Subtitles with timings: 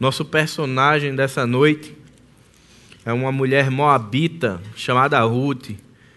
[0.00, 1.94] Nosso personagem dessa noite
[3.04, 5.72] é uma mulher moabita chamada Ruth.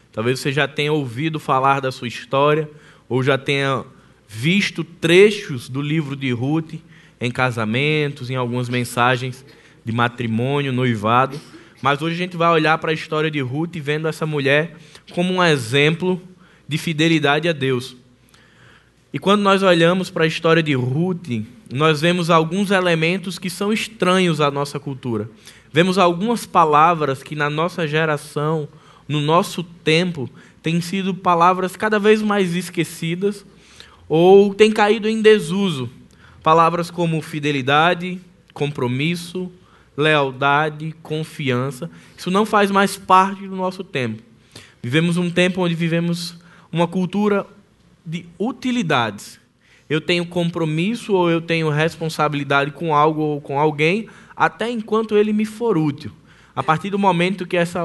[0.09, 2.69] Talvez você já tenha ouvido falar da sua história
[3.09, 3.83] ou já tenha
[4.25, 6.75] visto trechos do livro de Ruth
[7.19, 9.43] em casamentos, em algumas mensagens
[9.83, 11.37] de matrimônio, noivado.
[11.81, 14.77] Mas hoje a gente vai olhar para a história de Ruth vendo essa mulher
[15.11, 16.21] como um exemplo
[16.65, 17.97] de fidelidade a Deus.
[19.13, 23.71] E quando nós olhamos para a história de Ruth, nós vemos alguns elementos que são
[23.71, 25.29] estranhos à nossa cultura.
[25.71, 28.67] Vemos algumas palavras que na nossa geração,
[29.07, 30.27] no nosso tempo,
[30.63, 33.45] têm sido palavras cada vez mais esquecidas
[34.09, 35.91] ou têm caído em desuso.
[36.41, 38.19] Palavras como fidelidade,
[38.51, 39.51] compromisso,
[39.95, 41.87] lealdade, confiança.
[42.17, 44.23] Isso não faz mais parte do nosso tempo.
[44.81, 46.35] Vivemos um tempo onde vivemos
[46.71, 47.45] uma cultura
[48.05, 49.39] de utilidades.
[49.89, 55.33] Eu tenho compromisso ou eu tenho responsabilidade com algo ou com alguém, até enquanto ele
[55.33, 56.11] me for útil.
[56.55, 57.81] A partir do momento que essa,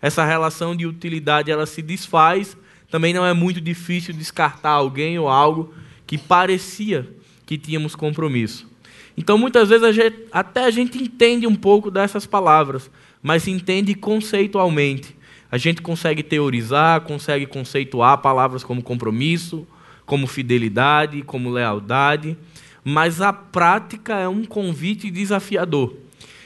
[0.00, 2.56] essa relação de utilidade ela se desfaz,
[2.90, 5.74] também não é muito difícil descartar alguém ou algo
[6.06, 7.08] que parecia
[7.46, 8.70] que tínhamos compromisso.
[9.16, 12.90] Então, muitas vezes, a gente, até a gente entende um pouco dessas palavras,
[13.22, 15.14] mas entende conceitualmente.
[15.52, 19.66] A gente consegue teorizar, consegue conceituar palavras como compromisso,
[20.06, 22.38] como fidelidade, como lealdade,
[22.82, 25.94] mas a prática é um convite desafiador.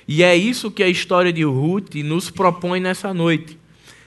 [0.08, 3.56] E é isso que a história de Ruth nos propõe nessa noite.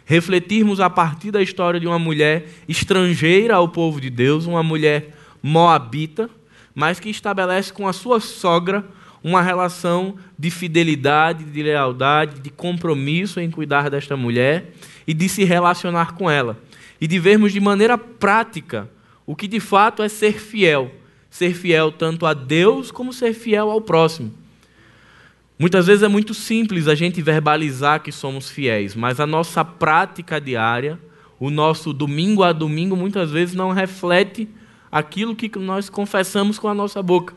[0.04, 5.16] Refletirmos a partir da história de uma mulher estrangeira ao povo de Deus, uma mulher
[5.42, 6.30] moabita,
[6.76, 8.86] mas que estabelece com a sua sogra
[9.24, 14.72] uma relação de fidelidade, de lealdade, de compromisso em cuidar desta mulher
[15.06, 16.58] e de se relacionar com ela.
[17.02, 18.90] E de vermos de maneira prática
[19.26, 20.92] o que de fato é ser fiel.
[21.30, 24.34] Ser fiel tanto a Deus como ser fiel ao próximo.
[25.60, 30.40] Muitas vezes é muito simples a gente verbalizar que somos fiéis, mas a nossa prática
[30.40, 30.98] diária,
[31.40, 34.50] o nosso domingo a domingo, muitas vezes não reflete
[34.92, 37.36] aquilo que nós confessamos com a nossa boca.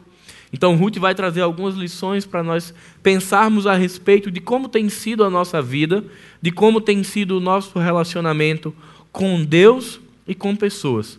[0.53, 5.25] Então, Ruth vai trazer algumas lições para nós pensarmos a respeito de como tem sido
[5.25, 6.05] a nossa vida,
[6.43, 8.75] de como tem sido o nosso relacionamento
[9.11, 9.99] com Deus
[10.29, 11.19] e com pessoas.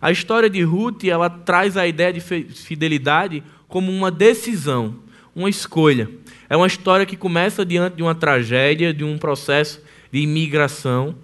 [0.00, 4.96] A história de Ruth, ela traz a ideia de fidelidade como uma decisão,
[5.34, 6.10] uma escolha.
[6.50, 11.14] É uma história que começa diante de uma tragédia, de um processo de imigração,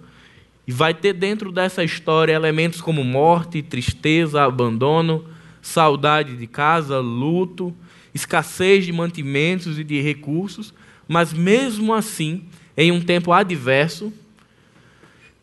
[0.65, 5.25] e vai ter dentro dessa história elementos como morte, tristeza, abandono,
[5.61, 7.75] saudade de casa, luto,
[8.13, 10.73] escassez de mantimentos e de recursos,
[11.07, 12.43] mas mesmo assim,
[12.77, 14.13] em um tempo adverso,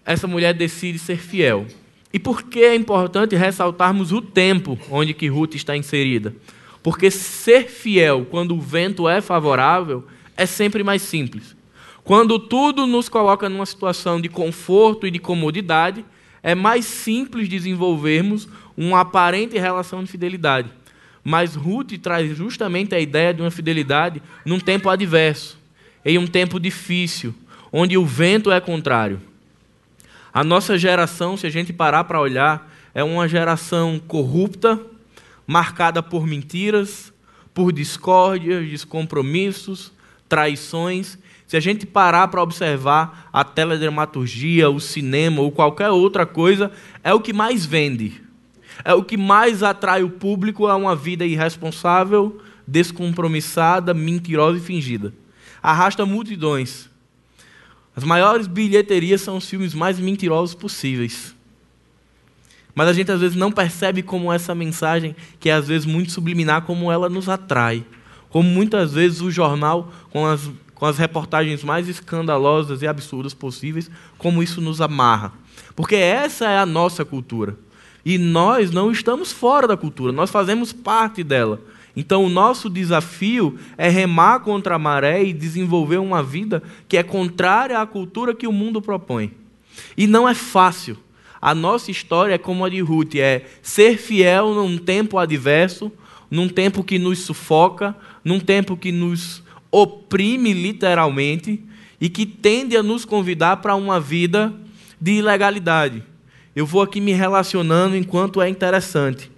[0.05, 1.67] essa mulher decide ser fiel.
[2.13, 6.35] E por que é importante ressaltarmos o tempo onde que Ruth está inserida?
[6.83, 10.05] Porque ser fiel quando o vento é favorável
[10.37, 11.57] é sempre mais simples.
[12.05, 16.05] Quando tudo nos coloca numa situação de conforto e de comodidade,
[16.41, 20.71] é mais simples desenvolvermos uma aparente relação de fidelidade.
[21.25, 25.59] Mas Ruth traz justamente a ideia de uma fidelidade num tempo adverso,
[26.05, 27.35] em um tempo difícil,
[27.73, 29.21] onde o vento é contrário.
[30.33, 34.81] A nossa geração, se a gente parar para olhar, é uma geração corrupta,
[35.47, 37.13] marcada por mentiras,
[37.53, 39.93] por discórdias, descompromissos,
[40.29, 41.19] traições.
[41.47, 46.71] Se a gente parar para observar a teledramaturgia, o cinema ou qualquer outra coisa,
[47.03, 48.26] é o que mais vende.
[48.85, 55.13] É o que mais atrai o público a uma vida irresponsável, descompromissada, mentirosa e fingida.
[55.63, 56.89] Arrasta multidões.
[57.95, 61.35] As maiores bilheterias são os filmes mais mentirosos possíveis.
[62.75, 66.13] Mas a gente às vezes não percebe como essa mensagem, que é às vezes muito
[66.13, 67.83] subliminar, como ela nos atrai.
[68.29, 73.91] Como muitas vezes o jornal, com as, com as reportagens mais escandalosas e absurdas possíveis,
[74.19, 75.33] como isso nos amarra.
[75.75, 77.57] Porque essa é a nossa cultura.
[78.07, 81.61] E nós não estamos fora da cultura, nós fazemos parte dela.
[81.97, 87.03] Então, o nosso desafio é remar contra a maré e desenvolver uma vida que é
[87.03, 89.33] contrária à cultura que o mundo propõe.
[89.97, 90.97] E não é fácil.
[91.43, 95.91] A nossa história é como a de Ruth: é ser fiel num tempo adverso,
[96.31, 97.93] num tempo que nos sufoca,
[98.25, 101.61] num tempo que nos oprime literalmente
[102.01, 104.55] e que tende a nos convidar para uma vida
[105.01, 106.05] de ilegalidade
[106.57, 109.31] eu vou aqui me relacionando enquanto é interessante.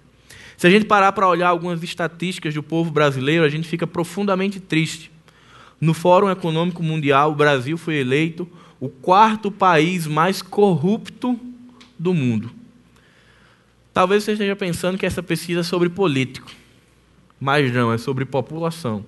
[0.55, 4.61] Se a gente parar para olhar algumas estatísticas do povo brasileiro, a gente fica profundamente
[4.61, 5.11] triste.
[5.81, 8.47] No Fórum Econômico Mundial, o Brasil foi eleito
[8.79, 11.37] o quarto país mais corrupto
[11.97, 12.51] do mundo.
[13.93, 16.49] Talvez você esteja pensando que essa pesquisa é sobre político,
[17.37, 19.03] mas não, é sobre população.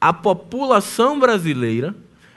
[0.00, 1.94] A população brasileira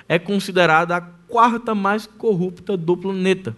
[0.08, 3.56] é considerada a quarta mais corrupta do planeta.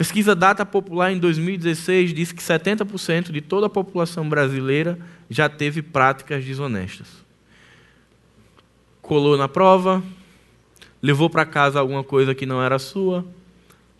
[0.00, 4.98] Pesquisa Data Popular em 2016 diz que 70% de toda a população brasileira
[5.28, 7.06] já teve práticas desonestas.
[9.02, 10.02] Colou na prova,
[11.02, 13.26] levou para casa alguma coisa que não era sua,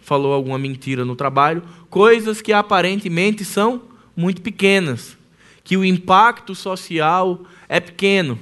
[0.01, 3.83] falou alguma mentira no trabalho, coisas que aparentemente são
[4.17, 5.19] muito pequenas,
[5.63, 8.39] que o impacto social é pequeno,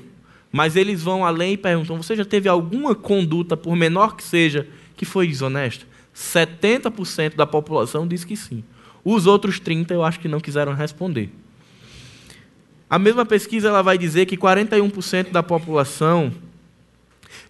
[0.53, 4.69] mas eles vão além e perguntam: você já teve alguma conduta, por menor que seja,
[4.97, 5.88] que foi desonesta?
[6.19, 8.65] 70% da população diz que sim.
[9.05, 11.31] Os outros 30% eu acho que não quiseram responder.
[12.91, 16.33] A mesma pesquisa ela vai dizer que 41% da população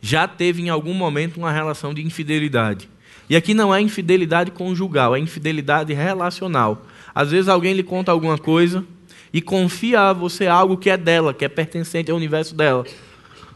[0.02, 2.88] já teve em algum momento uma relação de infidelidade.
[3.30, 6.86] E aqui não é infidelidade conjugal, é infidelidade relacional.
[7.14, 8.84] Às vezes alguém lhe conta alguma coisa
[9.32, 12.84] e confia a você algo que é dela, que é pertencente ao universo dela.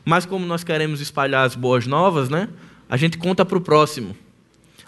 [0.05, 2.49] Mas como nós queremos espalhar as boas novas, né?
[2.89, 4.17] A gente conta para o próximo.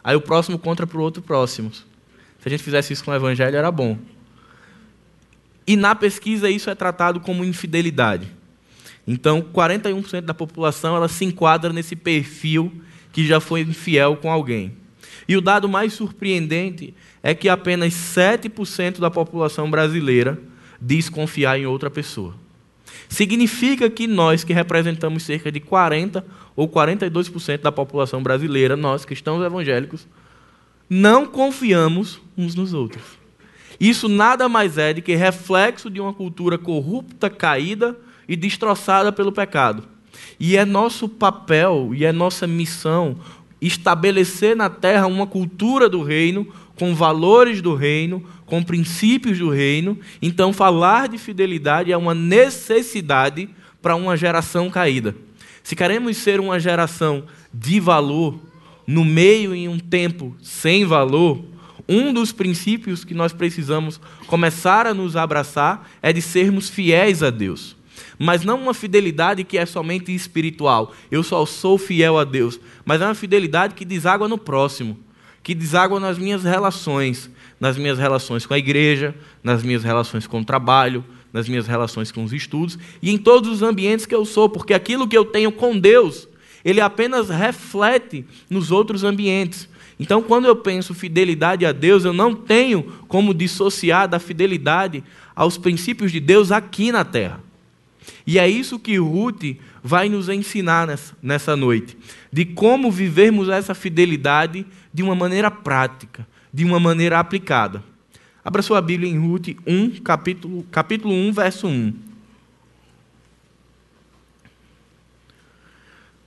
[0.05, 1.73] Aí o próximo conta para o outro próximo.
[1.73, 1.83] Se
[2.45, 3.99] a gente fizesse isso com o evangelho, era bom.
[5.67, 8.31] E na pesquisa isso é tratado como infidelidade.
[9.07, 12.71] Então, 41% da população ela se enquadra nesse perfil
[13.13, 14.77] que já foi infiel com alguém.
[15.27, 16.93] E o dado mais surpreendente
[17.23, 20.39] é que apenas 7% da população brasileira
[20.81, 22.35] diz confiar em outra pessoa.
[23.09, 26.23] Significa que nós, que representamos cerca de 40%
[26.57, 30.07] ou 42% da população brasileira, nós, cristãos evangélicos,
[30.89, 33.03] não confiamos uns nos outros.
[33.81, 37.97] Isso nada mais é do que reflexo de uma cultura corrupta, caída
[38.29, 39.85] e destroçada pelo pecado.
[40.39, 43.17] E é nosso papel e é nossa missão
[43.61, 46.47] estabelecer na terra uma cultura do reino,
[46.77, 49.99] com valores do reino, com princípios do reino.
[50.21, 53.49] Então, falar de fidelidade é uma necessidade
[53.81, 55.15] para uma geração caída.
[55.65, 58.39] Se queremos ser uma geração de valor,
[58.87, 61.43] no meio em um tempo sem valor,
[61.89, 67.31] um dos princípios que nós precisamos começar a nos abraçar é de sermos fiéis a
[67.31, 67.77] Deus
[68.19, 70.93] mas não uma fidelidade que é somente espiritual.
[71.11, 74.99] Eu só sou fiel a Deus, mas é uma fidelidade que deságua no próximo,
[75.43, 80.41] que deságua nas minhas relações, nas minhas relações com a igreja, nas minhas relações com
[80.41, 84.25] o trabalho, nas minhas relações com os estudos e em todos os ambientes que eu
[84.25, 86.29] sou, porque aquilo que eu tenho com Deus,
[86.65, 89.69] ele apenas reflete nos outros ambientes.
[89.99, 95.03] Então, quando eu penso fidelidade a Deus, eu não tenho como dissociar da fidelidade
[95.35, 97.41] aos princípios de Deus aqui na terra.
[98.25, 100.89] E é isso que Ruth vai nos ensinar
[101.21, 101.97] nessa, noite,
[102.33, 107.83] de como vivermos essa fidelidade de uma maneira prática, de uma maneira aplicada.
[108.45, 111.95] Abra sua Bíblia em Ruth 1, capítulo, capítulo 1, verso 1.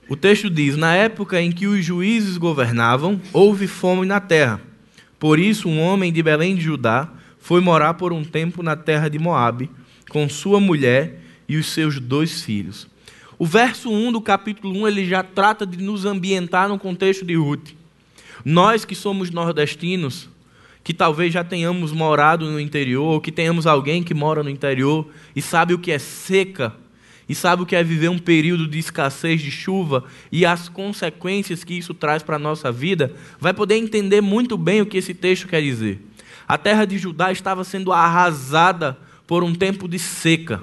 [0.08, 4.60] O texto diz: Na época em que os juízes governavam, houve fome na terra.
[5.16, 9.08] Por isso, um homem de Belém de Judá foi morar por um tempo na terra
[9.08, 9.70] de Moabe,
[10.10, 12.88] com sua mulher e os seus dois filhos.
[13.38, 17.36] O verso 1 do capítulo 1 ele já trata de nos ambientar no contexto de
[17.36, 17.70] Ruth.
[18.44, 20.28] Nós que somos nordestinos,
[20.82, 25.06] que talvez já tenhamos morado no interior, ou que tenhamos alguém que mora no interior
[25.34, 26.74] e sabe o que é seca,
[27.28, 31.62] e sabe o que é viver um período de escassez de chuva e as consequências
[31.62, 35.12] que isso traz para a nossa vida, vai poder entender muito bem o que esse
[35.12, 36.00] texto quer dizer.
[36.46, 40.62] A terra de Judá estava sendo arrasada por um tempo de seca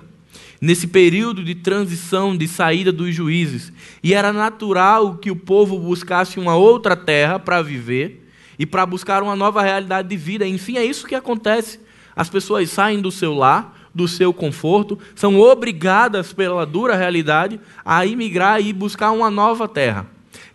[0.59, 3.71] nesse período de transição, de saída dos juízes.
[4.01, 8.24] E era natural que o povo buscasse uma outra terra para viver
[8.57, 10.47] e para buscar uma nova realidade de vida.
[10.47, 11.79] Enfim, é isso que acontece.
[12.15, 18.05] As pessoas saem do seu lar, do seu conforto, são obrigadas pela dura realidade a
[18.05, 20.05] imigrar e buscar uma nova terra.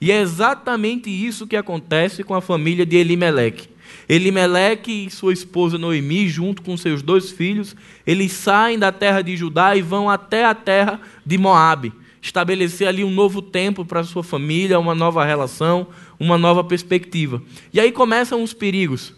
[0.00, 3.68] E é exatamente isso que acontece com a família de Elimeleque.
[4.08, 7.76] Elimeleque e sua esposa Noemi, junto com seus dois filhos,
[8.06, 13.02] eles saem da terra de Judá e vão até a terra de Moabe, estabelecer ali
[13.02, 15.86] um novo tempo para sua família, uma nova relação,
[16.18, 17.42] uma nova perspectiva.
[17.72, 19.14] E aí começam os perigos.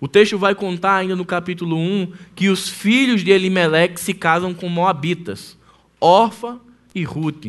[0.00, 4.52] O texto vai contar ainda no capítulo 1 que os filhos de Elimeleque se casam
[4.52, 5.56] com moabitas,
[6.00, 6.58] Orfa
[6.94, 7.46] e Ruth.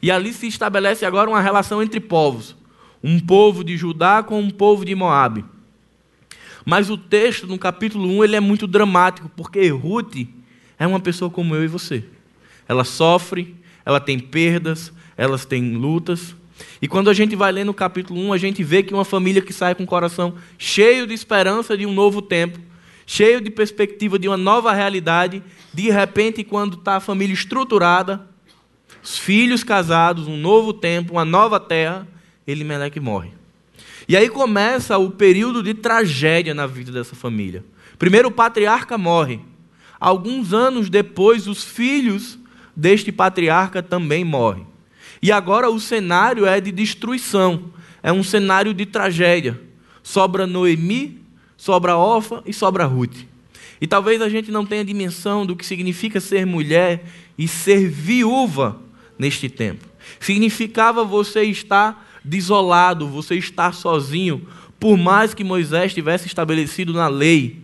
[0.00, 2.56] E ali se estabelece agora uma relação entre povos,
[3.02, 5.44] um povo de Judá com um povo de Moabe.
[6.64, 10.26] Mas o texto, no capítulo 1, ele é muito dramático, porque Ruth
[10.78, 12.04] é uma pessoa como eu e você.
[12.68, 13.54] Ela sofre,
[13.90, 16.36] ela tem perdas, elas têm lutas.
[16.80, 19.42] E quando a gente vai ler no capítulo 1, a gente vê que uma família
[19.42, 22.60] que sai com o coração cheio de esperança de um novo tempo,
[23.04, 25.42] cheio de perspectiva de uma nova realidade.
[25.74, 28.24] De repente, quando está a família estruturada,
[29.02, 32.06] os filhos casados, um novo tempo, uma nova terra,
[32.46, 33.32] Elimeleque morre.
[34.08, 37.64] E aí começa o período de tragédia na vida dessa família.
[37.98, 39.40] Primeiro o patriarca morre.
[39.98, 42.39] Alguns anos depois, os filhos
[42.80, 44.66] deste patriarca também morrem.
[45.20, 47.64] E agora o cenário é de destruição,
[48.02, 49.60] é um cenário de tragédia.
[50.02, 51.20] Sobra Noemi,
[51.58, 53.26] sobra Ofa e sobra Ruth.
[53.82, 57.04] E talvez a gente não tenha dimensão do que significa ser mulher
[57.36, 58.80] e ser viúva
[59.18, 59.86] neste tempo.
[60.18, 64.46] Significava você estar desolado, você estar sozinho,
[64.78, 67.58] por mais que Moisés tivesse estabelecido na lei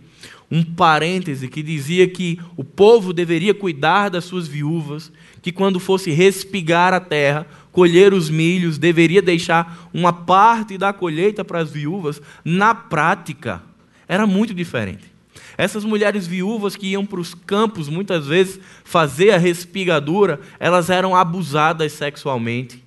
[0.49, 5.11] um parêntese que dizia que o povo deveria cuidar das suas viúvas,
[5.41, 11.43] que quando fosse respigar a terra, colher os milhos, deveria deixar uma parte da colheita
[11.43, 13.61] para as viúvas, na prática,
[14.07, 15.17] era muito diferente.
[15.57, 21.15] Essas mulheres viúvas que iam para os campos muitas vezes fazer a respigadura, elas eram
[21.15, 22.83] abusadas sexualmente.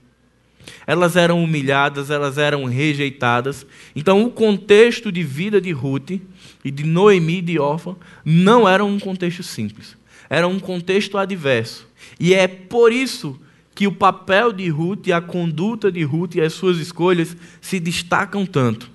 [0.86, 3.66] Elas eram humilhadas, elas eram rejeitadas.
[3.94, 6.20] Então, o contexto de vida de Ruth
[6.64, 9.96] e de Noemi e de Orfa não era um contexto simples.
[10.28, 11.86] Era um contexto adverso.
[12.18, 13.38] E é por isso
[13.74, 17.80] que o papel de Ruth e a conduta de Ruth e as suas escolhas se
[17.80, 18.90] destacam tanto.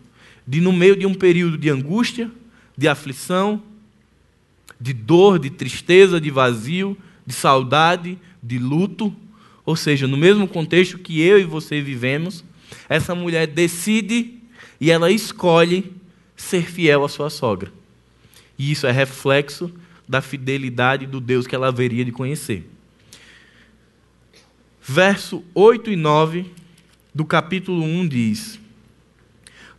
[0.47, 2.31] De no meio de um período de angústia,
[2.77, 3.61] de aflição,
[4.79, 6.95] de dor, de tristeza, de vazio,
[7.25, 9.13] de saudade, de luto,
[9.65, 12.43] ou seja, no mesmo contexto que eu e você vivemos,
[12.87, 14.35] essa mulher decide
[14.79, 15.94] e ela escolhe
[16.35, 17.71] ser fiel à sua sogra.
[18.57, 19.71] E isso é reflexo
[20.07, 22.69] da fidelidade do Deus que ela haveria de conhecer.
[24.81, 26.45] Verso 8 e 9
[27.13, 28.59] do capítulo 1 diz: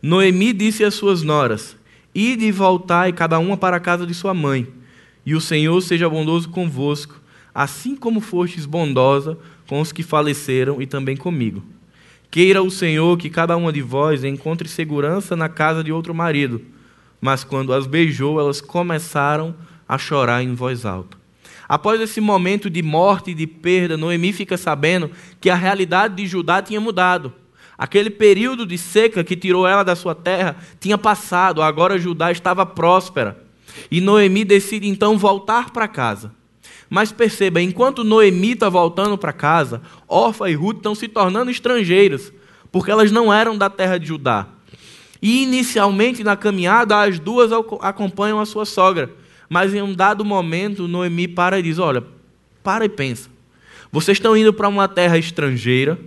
[0.01, 1.77] Noemi disse às suas noras:
[2.13, 4.67] Ide e voltai, cada uma para a casa de sua mãe,
[5.25, 7.21] e o Senhor seja bondoso convosco,
[7.53, 9.37] assim como fostes bondosa
[9.67, 11.63] com os que faleceram e também comigo.
[12.29, 16.61] Queira o Senhor que cada uma de vós encontre segurança na casa de outro marido.
[17.21, 19.55] Mas quando as beijou, elas começaram
[19.87, 21.17] a chorar em voz alta.
[21.67, 26.27] Após esse momento de morte e de perda, Noemi fica sabendo que a realidade de
[26.27, 27.33] Judá tinha mudado.
[27.77, 32.65] Aquele período de seca que tirou ela da sua terra tinha passado, agora Judá estava
[32.65, 33.43] próspera.
[33.91, 36.31] E Noemi decide então voltar para casa.
[36.89, 42.31] Mas perceba, enquanto Noemi está voltando para casa, Orfa e Ruth estão se tornando estrangeiras,
[42.71, 44.47] porque elas não eram da terra de Judá.
[45.21, 47.51] E inicialmente na caminhada, as duas
[47.81, 49.09] acompanham a sua sogra.
[49.49, 52.03] Mas em um dado momento, Noemi para e diz: Olha,
[52.63, 53.29] para e pensa.
[53.91, 55.97] Vocês estão indo para uma terra estrangeira,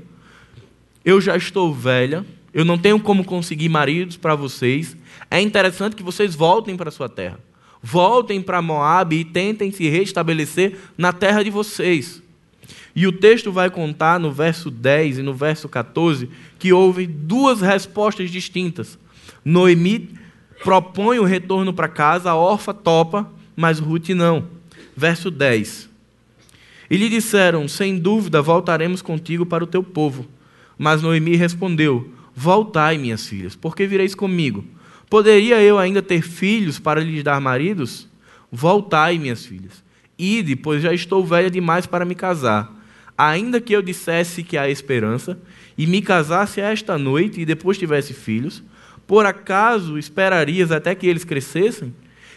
[1.04, 4.96] eu já estou velha, eu não tenho como conseguir maridos para vocês.
[5.30, 7.38] É interessante que vocês voltem para sua terra
[7.82, 12.22] voltem para Moab e tentem se restabelecer na terra de vocês.
[12.94, 17.60] E o texto vai contar no verso 10 e no verso 14 que houve duas
[17.60, 18.99] respostas distintas.
[19.44, 20.10] Noemi
[20.62, 24.46] propõe o retorno para casa, a órfã topa, mas Ruth não.
[24.96, 25.88] Verso 10.
[26.90, 30.26] E lhe disseram: Sem dúvida voltaremos contigo para o teu povo.
[30.76, 34.64] Mas Noemi respondeu: Voltai, minhas filhas, porque vireis comigo
[35.11, 38.09] Poderia eu ainda ter filhos para lhes dar maridos?
[38.50, 39.83] Voltai, minhas filhas.
[40.17, 42.73] Ide, pois já estou velha demais para me casar.
[43.19, 45.37] Ainda que eu dissesse que há esperança,
[45.76, 48.62] e me casasse esta noite e depois tivesse filhos,
[49.07, 51.93] por acaso esperarias até que eles crescessem?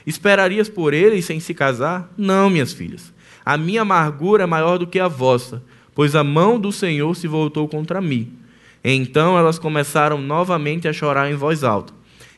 [0.07, 2.11] Esperarias por eles sem se casar?
[2.17, 3.13] Não, minhas filhas.
[3.45, 5.61] A minha amargura é maior do que a vossa,
[5.93, 8.33] pois a mão do Senhor se voltou contra mim.
[8.83, 11.93] Então elas começaram novamente a chorar em voz alta.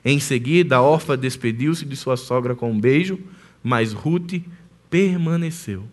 [0.08, 3.18] Em seguida, a órfã despediu-se de sua sogra com um beijo,
[3.64, 4.40] mas Ruth
[4.88, 5.84] permaneceu.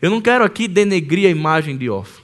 [0.00, 2.22] Eu não quero aqui denegrir a imagem de órfã,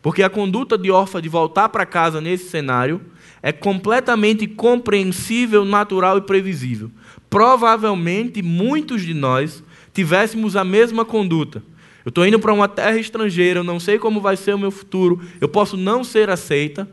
[0.00, 3.02] porque a conduta de órfã de voltar para casa nesse cenário
[3.42, 6.90] é completamente compreensível, natural e previsível.
[7.28, 9.62] Provavelmente muitos de nós
[9.92, 11.62] tivéssemos a mesma conduta.
[12.02, 14.70] Eu estou indo para uma terra estrangeira, eu não sei como vai ser o meu
[14.70, 16.88] futuro, eu posso não ser aceita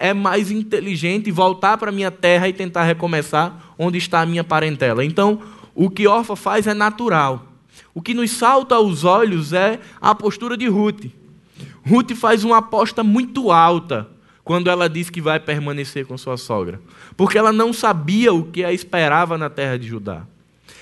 [0.00, 4.42] é mais inteligente voltar para a minha terra e tentar recomeçar onde está a minha
[4.42, 5.04] parentela.
[5.04, 5.40] Então,
[5.74, 7.46] o que Orfa faz é natural.
[7.94, 11.04] O que nos salta aos olhos é a postura de Ruth.
[11.86, 14.08] Ruth faz uma aposta muito alta
[14.42, 16.80] quando ela diz que vai permanecer com sua sogra,
[17.16, 20.22] porque ela não sabia o que a esperava na terra de Judá.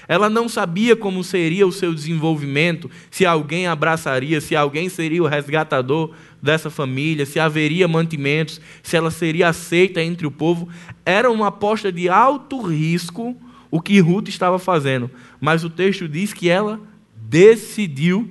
[0.09, 5.27] Ela não sabia como seria o seu desenvolvimento, se alguém abraçaria, se alguém seria o
[5.27, 10.67] resgatador dessa família, se haveria mantimentos, se ela seria aceita entre o povo.
[11.05, 13.37] Era uma aposta de alto risco,
[13.71, 16.81] o que Ruth estava fazendo, mas o texto diz que ela
[17.15, 18.31] decidiu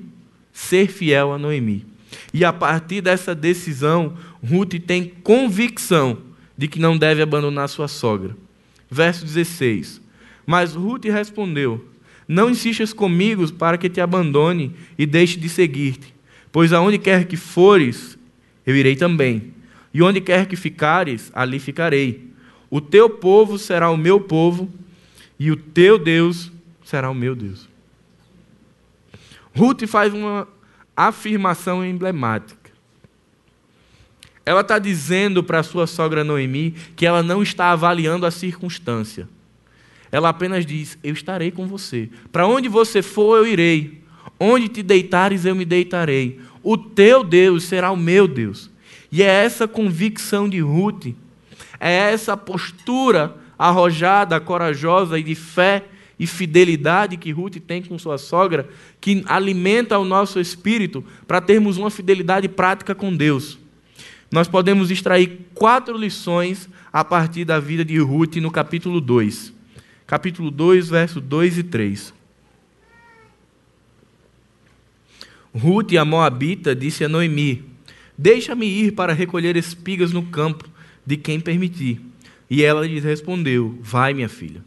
[0.52, 1.86] ser fiel a Noemi.
[2.34, 6.18] E a partir dessa decisão, Ruth tem convicção
[6.58, 8.36] de que não deve abandonar sua sogra.
[8.90, 10.07] Verso 16.
[10.48, 11.86] Mas Ruth respondeu:
[12.26, 16.16] Não insistas comigo para que te abandone e deixe de seguir-te,
[16.54, 18.18] pois aonde quer que fores,
[18.66, 19.54] eu irei também.
[19.94, 22.32] E onde quer que ficares, ali ficarei.
[22.70, 24.72] O teu povo será o meu povo,
[25.38, 26.50] e o teu Deus
[26.84, 27.68] será o meu Deus.
[29.54, 30.48] Ruth faz uma
[30.96, 32.72] afirmação emblemática.
[34.46, 39.28] Ela está dizendo para sua sogra Noemi que ela não está avaliando a circunstância.
[40.12, 42.10] Ela apenas diz: Eu estarei com você.
[42.32, 44.02] Para onde você for, eu irei.
[44.40, 46.40] Onde te deitares, eu me deitarei.
[46.64, 48.70] O teu Deus será o meu Deus.
[49.12, 51.08] E é essa convicção de Ruth,
[51.80, 55.86] é essa postura arrojada, corajosa e de fé
[56.20, 58.68] e fidelidade que Ruth tem com sua sogra,
[59.00, 63.58] que alimenta o nosso espírito para termos uma fidelidade prática com Deus.
[64.32, 69.57] Nós podemos extrair quatro lições a partir da vida de Ruth no capítulo 2.
[70.08, 72.14] Capítulo 2, versos 2 e 3.
[75.54, 77.66] Ruth, a Moabita, disse a Noemi:
[78.18, 80.64] Deixa-me ir para recolher espigas no campo
[81.06, 82.00] de quem permitir.
[82.50, 84.64] E ela lhe respondeu: Vai, minha filha.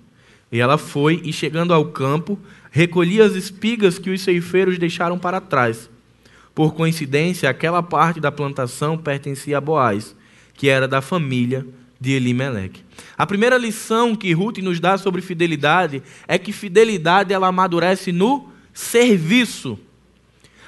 [0.52, 2.38] E ela foi, e chegando ao campo,
[2.70, 5.88] recolhia as espigas que os ceifeiros deixaram para trás.
[6.54, 10.14] Por coincidência, aquela parte da plantação pertencia a Boaz,
[10.52, 11.66] que era da família
[12.00, 12.80] de Elimelec.
[13.16, 18.48] A primeira lição que Ruth nos dá sobre fidelidade é que fidelidade ela amadurece no
[18.72, 19.78] serviço.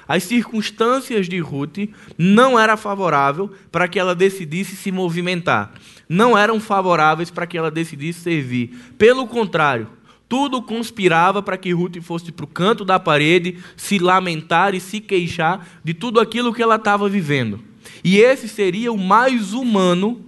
[0.06, 5.72] As circunstâncias de Ruth não eram favoráveis para que ela decidisse se movimentar
[6.12, 8.92] não eram favoráveis para que ela decidisse servir.
[8.98, 9.88] Pelo contrário,
[10.28, 15.00] tudo conspirava para que Ruth fosse para o canto da parede se lamentar e se
[15.00, 17.60] queixar de tudo aquilo que ela estava vivendo.
[18.04, 20.22] E esse seria o mais humano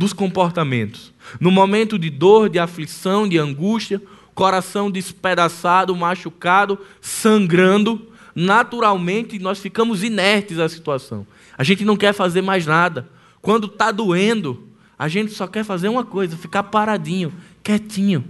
[0.00, 1.12] dos comportamentos.
[1.38, 4.00] No momento de dor, de aflição, de angústia,
[4.34, 8.00] coração despedaçado, machucado, sangrando,
[8.34, 11.26] naturalmente nós ficamos inertes à situação.
[11.58, 13.10] A gente não quer fazer mais nada.
[13.42, 14.66] Quando está doendo,
[14.98, 17.30] a gente só quer fazer uma coisa, ficar paradinho,
[17.62, 18.24] quietinho.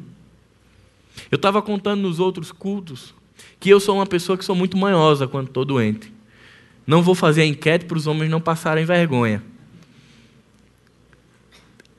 [1.30, 3.14] Eu estava contando nos outros cultos
[3.60, 6.12] que eu sou uma pessoa que sou muito manhosa quando estou doente.
[6.84, 9.40] Não vou fazer a enquete para os homens não passarem vergonha.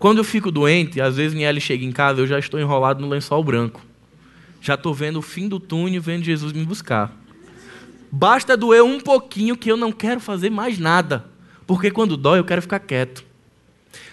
[0.02, 3.08] Quando eu fico doente, às vezes Niele chega em casa, eu já estou enrolado no
[3.08, 3.86] lençol branco.
[4.60, 7.16] Já estou vendo o fim do túnel, vendo Jesus me buscar.
[8.12, 11.24] Basta doer um pouquinho que eu não quero fazer mais nada.
[11.68, 13.24] Porque quando dói, eu quero ficar quieto.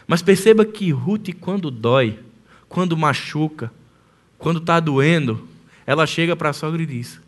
[0.07, 2.19] Mas perceba que Ruth, quando dói,
[2.69, 3.73] quando machuca,
[4.37, 5.49] quando está doendo,
[5.87, 7.19] ela chega para a sogra e diz: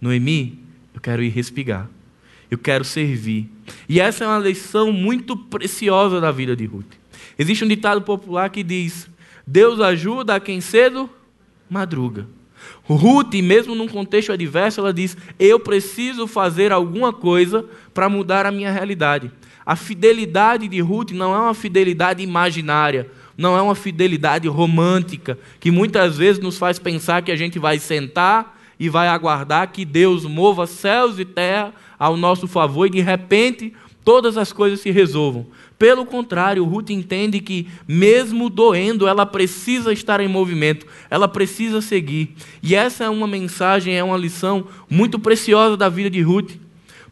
[0.00, 0.60] Noemi,
[0.94, 1.90] eu quero ir respigar,
[2.48, 3.50] eu quero servir.
[3.88, 7.02] E essa é uma lição muito preciosa da vida de Ruth.
[7.38, 9.08] Existe um ditado popular que diz:
[9.46, 11.08] Deus ajuda a quem cedo
[11.68, 12.26] madruga.
[12.84, 18.50] Ruth, mesmo num contexto adverso, ela diz: Eu preciso fazer alguma coisa para mudar a
[18.50, 19.30] minha realidade.
[19.66, 25.70] A fidelidade de Ruth não é uma fidelidade imaginária, não é uma fidelidade romântica, que
[25.70, 30.24] muitas vezes nos faz pensar que a gente vai sentar e vai aguardar que Deus
[30.24, 33.72] mova céus e terra ao nosso favor e de repente
[34.04, 35.46] todas as coisas se resolvam.
[35.78, 42.34] Pelo contrário, Ruth entende que, mesmo doendo, ela precisa estar em movimento, ela precisa seguir.
[42.62, 46.52] E essa é uma mensagem, é uma lição muito preciosa da vida de Ruth,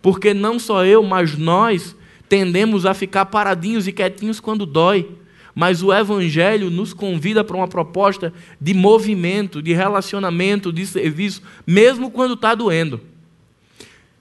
[0.01, 1.97] porque não só eu, mas nós
[2.29, 5.09] tendemos a ficar paradinhos e quietinhos quando dói.
[5.55, 12.11] Mas o Evangelho nos convida para uma proposta de movimento, de relacionamento, de serviço, mesmo
[12.11, 13.12] quando está doendo.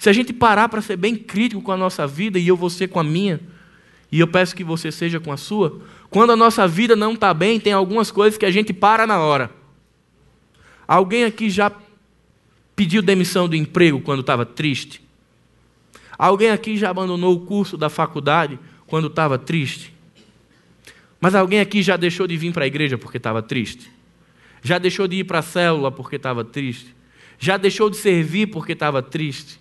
[0.02, 2.72] Se a gente parar para ser bem crítico com a nossa vida, e eu vou
[2.72, 3.40] ser com a minha,
[4.12, 7.32] e eu peço que você seja com a sua, quando a nossa vida não está
[7.36, 9.52] bem, tem algumas coisas que a gente para na hora.
[10.88, 11.72] Alguém aqui já
[12.76, 15.04] pediu demissão do emprego quando estava triste?
[16.18, 19.94] Alguém aqui já abandonou o curso da faculdade quando estava triste?
[21.20, 23.92] Mas alguém aqui já deixou de vir para a igreja porque estava triste?
[24.64, 26.96] Já deixou de ir para a célula porque estava triste?
[27.38, 29.61] Já deixou de servir porque estava triste?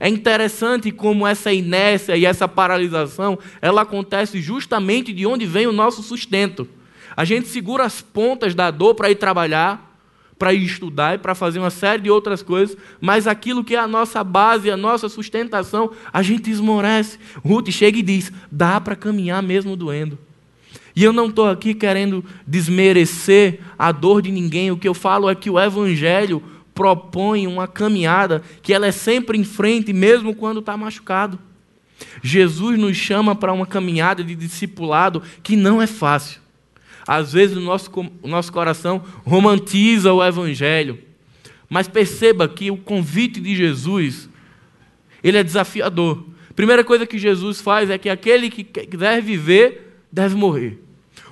[0.00, 5.72] É interessante como essa inércia e essa paralisação, ela acontece justamente de onde vem o
[5.72, 6.68] nosso sustento.
[7.16, 9.90] A gente segura as pontas da dor para ir trabalhar,
[10.38, 13.78] para ir estudar e para fazer uma série de outras coisas, mas aquilo que é
[13.78, 17.18] a nossa base, a nossa sustentação, a gente esmorece.
[17.44, 20.18] Ruth chega e diz: dá para caminhar mesmo doendo.
[20.94, 24.70] E eu não estou aqui querendo desmerecer a dor de ninguém.
[24.70, 26.42] O que eu falo é que o Evangelho
[26.74, 31.38] propõe uma caminhada que ela é sempre em frente, mesmo quando está machucado.
[32.22, 36.40] Jesus nos chama para uma caminhada de discipulado que não é fácil.
[37.06, 37.90] Às vezes o nosso,
[38.22, 40.98] o nosso coração romantiza o Evangelho.
[41.68, 44.28] Mas perceba que o convite de Jesus,
[45.22, 46.24] ele é desafiador.
[46.54, 50.78] Primeira coisa que Jesus faz é que aquele que quiser viver, deve morrer.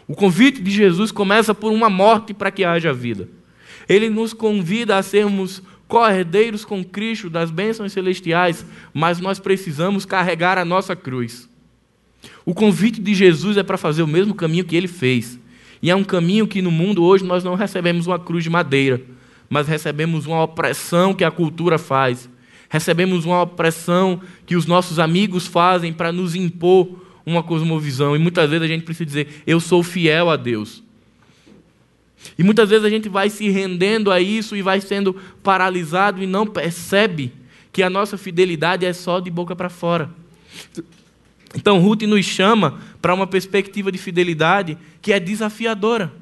[0.09, 3.29] O convite de Jesus começa por uma morte para que haja vida.
[3.91, 10.57] Ele nos convida a sermos co-herdeiros com Cristo das bênçãos celestiais, mas nós precisamos carregar
[10.57, 11.51] a nossa cruz.
[12.47, 15.41] O convite de Jesus é para fazer o mesmo caminho que ele fez.
[15.83, 19.03] E é um caminho que no mundo hoje nós não recebemos uma cruz de madeira,
[19.49, 22.31] mas recebemos uma opressão que a cultura faz.
[22.69, 26.89] Recebemos uma opressão que os nossos amigos fazem para nos impor
[27.27, 28.15] uma cosmovisão.
[28.15, 30.81] E muitas vezes a gente precisa dizer: eu sou fiel a Deus.
[32.39, 36.27] E muitas vezes a gente vai se rendendo a isso e vai sendo paralisado e
[36.27, 37.33] não percebe
[37.73, 40.11] que a nossa fidelidade é só de boca para fora.
[41.55, 46.13] Então, Ruth nos chama para uma perspectiva de fidelidade que é desafiadora,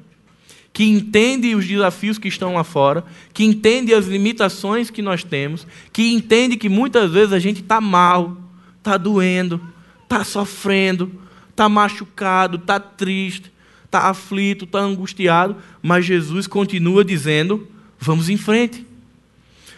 [0.73, 5.67] que entende os desafios que estão lá fora, que entende as limitações que nós temos,
[5.91, 8.37] que entende que muitas vezes a gente está mal,
[8.77, 9.61] está doendo,
[10.03, 11.11] está sofrendo,
[11.49, 13.51] está machucado, está triste,
[13.89, 17.67] está aflito, está angustiado, mas Jesus continua dizendo:
[17.99, 18.85] vamos em frente.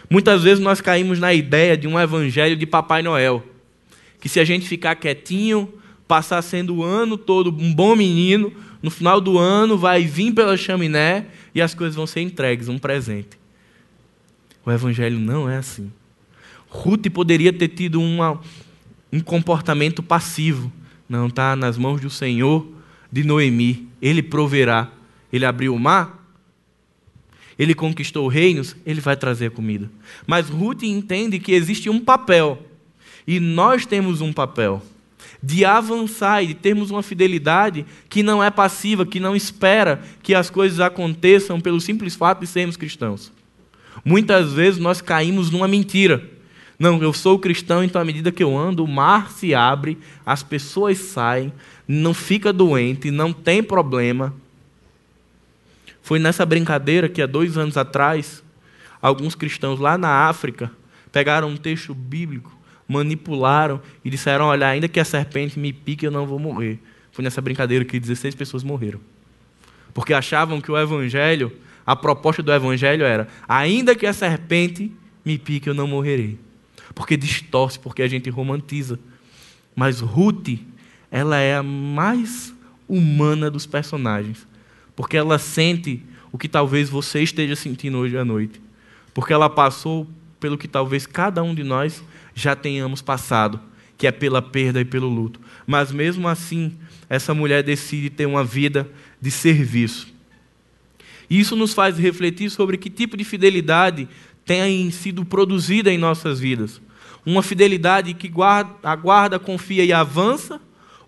[0.08, 3.42] Muitas vezes nós caímos na ideia de um evangelho de Papai Noel
[4.20, 5.68] que se a gente ficar quietinho,
[6.06, 10.56] passar sendo o ano todo um bom menino, no final do ano vai vir pela
[10.56, 13.36] chaminé e as coisas vão ser entregues, um presente.
[14.64, 15.90] O evangelho não é assim.
[16.68, 18.40] Ruth poderia ter tido uma,
[19.12, 20.70] um comportamento passivo.
[21.08, 22.64] Não, está nas mãos do Senhor
[23.12, 23.88] de Noemi.
[24.00, 24.90] Ele proverá.
[25.32, 26.22] Ele abriu o mar,
[27.58, 29.90] ele conquistou reinos, ele vai trazer comida.
[30.26, 32.66] Mas Ruth entende que existe um papel
[33.26, 34.82] e nós temos um papel
[35.42, 40.34] de avançar e de termos uma fidelidade que não é passiva, que não espera que
[40.34, 43.32] as coisas aconteçam pelo simples fato de sermos cristãos.
[44.04, 46.28] Muitas vezes nós caímos numa mentira.
[46.78, 50.42] Não, eu sou cristão, então à medida que eu ando, o mar se abre, as
[50.42, 51.52] pessoas saem,
[51.94, 54.34] não fica doente, não tem problema.
[56.02, 58.42] Foi nessa brincadeira que há dois anos atrás,
[59.00, 60.70] alguns cristãos lá na África
[61.10, 66.10] pegaram um texto bíblico manipularam e disseram: Olha, ainda que a serpente me pique, eu
[66.10, 66.78] não vou morrer.
[67.10, 69.00] Foi nessa brincadeira que 16 pessoas morreram.
[69.94, 71.52] Porque achavam que o evangelho,
[71.84, 74.92] a proposta do evangelho era: ainda que a serpente
[75.24, 76.38] me pique, eu não morrerei.
[76.94, 78.98] Porque distorce, porque a gente romantiza.
[79.74, 80.58] Mas Ruth,
[81.12, 82.54] ela é a mais
[82.88, 84.46] humana dos personagens.
[84.96, 88.60] Porque ela sente o que talvez você esteja sentindo hoje à noite.
[89.12, 90.08] Porque ela passou
[90.40, 92.02] pelo que talvez cada um de nós
[92.34, 93.60] já tenhamos passado,
[93.98, 95.38] que é pela perda e pelo luto.
[95.66, 96.72] Mas mesmo assim,
[97.10, 98.88] essa mulher decide ter uma vida
[99.20, 100.08] de serviço.
[101.28, 104.08] E isso nos faz refletir sobre que tipo de fidelidade
[104.46, 106.80] tem sido produzida em nossas vidas.
[107.24, 110.58] Uma fidelidade que guarda, aguarda, confia e avança,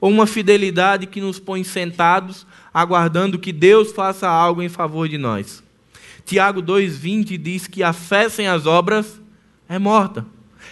[0.04, 5.16] ou uma fidelidade que nos põe sentados, aguardando que Deus faça algo em favor de
[5.16, 5.64] nós.
[6.26, 9.18] Tiago 2,20 diz que a fé sem as obras
[9.66, 10.26] é morta.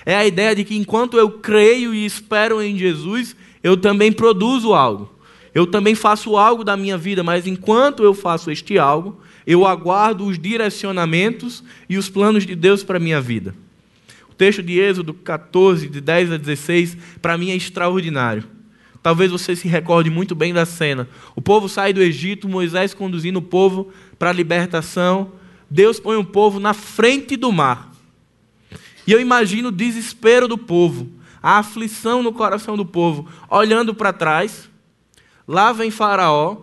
[0.05, 4.75] É a ideia de que enquanto eu creio e espero em Jesus, eu também produzo
[4.75, 5.11] algo.
[5.55, 10.27] Eu também faço algo da minha vida, mas enquanto eu faço este algo, eu aguardo
[10.27, 13.55] os direcionamentos e os planos de Deus para a minha vida.
[14.31, 18.61] O texto de Êxodo 14, de 10 a 16, para mim é extraordinário.
[19.03, 21.09] Talvez você se recorde muito bem da cena.
[21.35, 25.33] O povo sai do Egito, Moisés conduzindo o povo para a libertação.
[25.69, 27.93] Deus põe o povo na frente do mar.
[29.07, 31.11] E eu imagino o desespero do povo,
[31.43, 34.71] a aflição no coração do povo, olhando para trás.
[35.49, 36.59] Lá vem Faraó,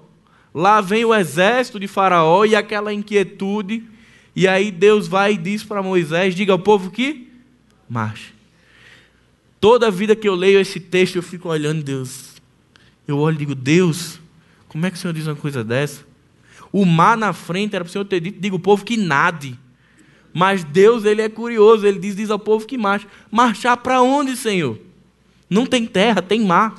[0.53, 3.83] lá vem o exército de Faraó e aquela inquietude.
[4.33, 7.27] E aí Deus vai e diz para Moisés: diga ao povo que
[7.89, 8.33] marche.
[9.59, 12.28] Toda vida que eu leio esse texto, eu fico olhando Deus.
[13.09, 14.19] Eu olho e digo: Deus,
[14.67, 16.05] como é que o Senhor diz uma coisa dessa?
[16.71, 19.57] O mar na frente era para o Senhor ter dito: diga o povo que nade.
[20.31, 23.07] Mas Deus, ele é curioso, ele diz, diz ao povo que marcha.
[23.31, 24.79] Marchar para onde, Senhor?
[25.49, 26.75] Não tem terra, tem mar.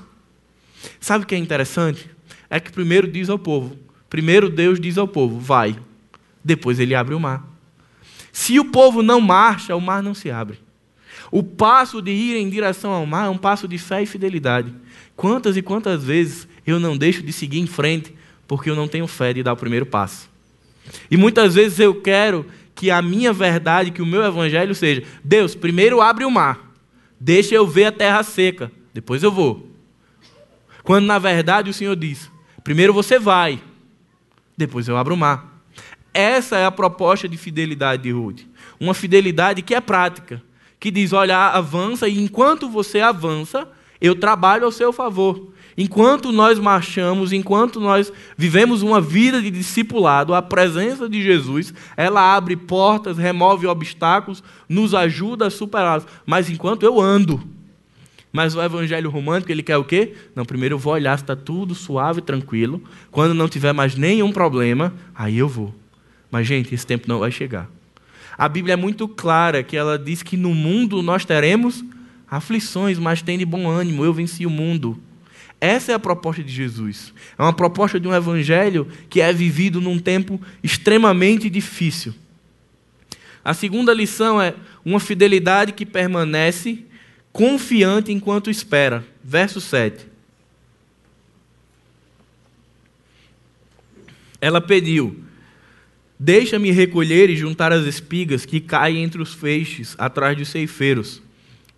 [1.00, 2.08] Sabe o que é interessante?
[2.48, 3.76] É que primeiro diz ao povo,
[4.08, 5.76] primeiro Deus diz ao povo, vai.
[6.44, 7.44] Depois ele abre o mar.
[8.32, 10.60] Se o povo não marcha, o mar não se abre.
[11.32, 14.72] O passo de ir em direção ao mar é um passo de fé e fidelidade.
[15.20, 18.14] Quantas e quantas vezes eu não deixo de seguir em frente
[18.48, 20.30] porque eu não tenho fé de dar o primeiro passo.
[21.10, 25.54] E muitas vezes eu quero que a minha verdade, que o meu evangelho seja: Deus,
[25.54, 26.72] primeiro abre o mar,
[27.20, 29.68] deixa eu ver a terra seca, depois eu vou.
[30.82, 32.30] Quando na verdade o Senhor diz:
[32.64, 33.60] primeiro você vai,
[34.56, 35.62] depois eu abro o mar.
[36.14, 38.40] Essa é a proposta de fidelidade de Ruth.
[38.80, 40.42] Uma fidelidade que é prática,
[40.80, 43.68] que diz: olha, avança, e enquanto você avança,
[44.00, 45.50] eu trabalho ao seu favor.
[45.76, 52.34] Enquanto nós marchamos, enquanto nós vivemos uma vida de discipulado, a presença de Jesus, ela
[52.36, 56.06] abre portas, remove obstáculos, nos ajuda a superá-los.
[56.26, 57.42] Mas enquanto eu ando,
[58.32, 60.14] mas o evangelho romântico, ele quer o quê?
[60.34, 62.82] Não, primeiro eu vou olhar se está tudo suave e tranquilo.
[63.10, 65.74] Quando não tiver mais nenhum problema, aí eu vou.
[66.30, 67.68] Mas, gente, esse tempo não vai chegar.
[68.38, 71.84] A Bíblia é muito clara que ela diz que no mundo nós teremos
[72.30, 75.02] aflições, mas tem de bom ânimo, eu venci o mundo.
[75.60, 77.12] Essa é a proposta de Jesus.
[77.36, 82.14] É uma proposta de um evangelho que é vivido num tempo extremamente difícil.
[83.44, 86.84] A segunda lição é uma fidelidade que permanece
[87.32, 89.04] confiante enquanto espera.
[89.22, 90.06] Verso 7.
[94.40, 95.24] Ela pediu:
[96.18, 101.22] Deixa-me recolher e juntar as espigas que caem entre os feixes atrás dos ceifeiros.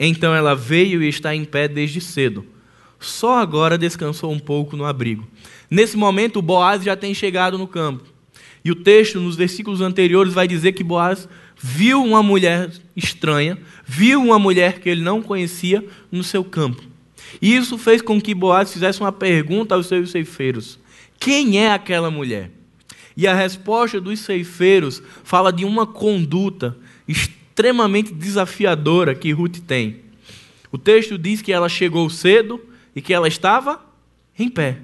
[0.05, 2.45] Então ela veio e está em pé desde cedo
[3.03, 5.27] só agora descansou um pouco no abrigo.
[5.71, 8.05] Nesse momento, Boaz já tem chegado no campo.
[8.65, 14.23] E o texto, nos versículos anteriores, vai dizer que Boaz viu uma mulher estranha, viu
[14.23, 16.83] uma mulher que ele não conhecia no seu campo.
[17.41, 20.79] E isso fez com que Boaz fizesse uma pergunta aos seus ceifeiros:
[21.19, 22.51] Quem é aquela mulher?
[23.17, 26.77] E a resposta dos ceifeiros fala de uma conduta
[27.63, 30.01] extremamente desafiadora que Ruth tem.
[30.73, 32.61] O texto diz que ela chegou cedo,
[32.95, 33.81] e que ela estava
[34.39, 34.79] em pé.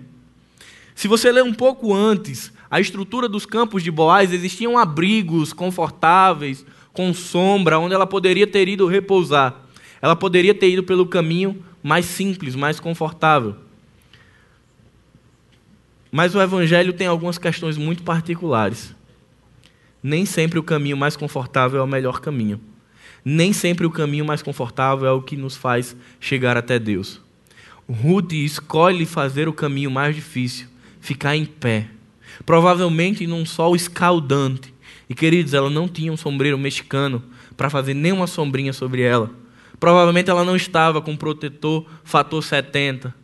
[0.95, 6.65] Se você ler um pouco antes, a estrutura dos campos de Boaz existiam abrigos confortáveis,
[6.93, 9.55] com sombra, onde ela poderia ter ido repousar.
[10.01, 13.57] Ela poderia ter ido pelo caminho mais simples, mais confortável.
[16.11, 18.95] Mas o Evangelho tem algumas questões muito particulares.
[20.03, 22.61] Nem sempre o caminho mais confortável é o melhor caminho.
[23.25, 27.21] Nem sempre o caminho mais confortável é o que nos faz chegar até Deus.
[27.89, 30.67] Ruth escolhe fazer o caminho mais difícil,
[31.01, 31.89] ficar em pé,
[32.45, 34.75] provavelmente num sol escaldante.
[35.09, 37.23] E queridos, ela não tinha um sombreiro mexicano
[37.57, 39.31] para fazer nenhuma sombrinha sobre ela.
[39.81, 43.15] Provavelmente ela não estava com protetor fator 70.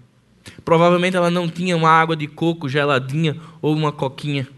[0.64, 4.48] Provavelmente ela não tinha uma água de coco geladinha ou uma coquinha.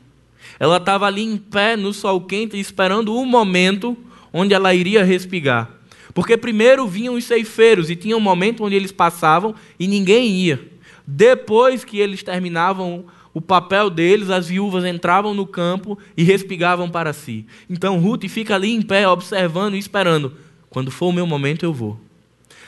[0.58, 3.96] Ela estava ali em pé no sol quente, esperando o momento
[4.32, 5.70] onde ela iria respigar.
[6.14, 10.72] Porque primeiro vinham os ceifeiros e tinha um momento onde eles passavam e ninguém ia.
[11.06, 17.12] Depois que eles terminavam o papel deles, as viúvas entravam no campo e respigavam para
[17.12, 17.44] si.
[17.68, 20.32] Então Ruth fica ali em pé, observando e esperando.
[20.70, 22.00] Quando for o meu momento, eu vou.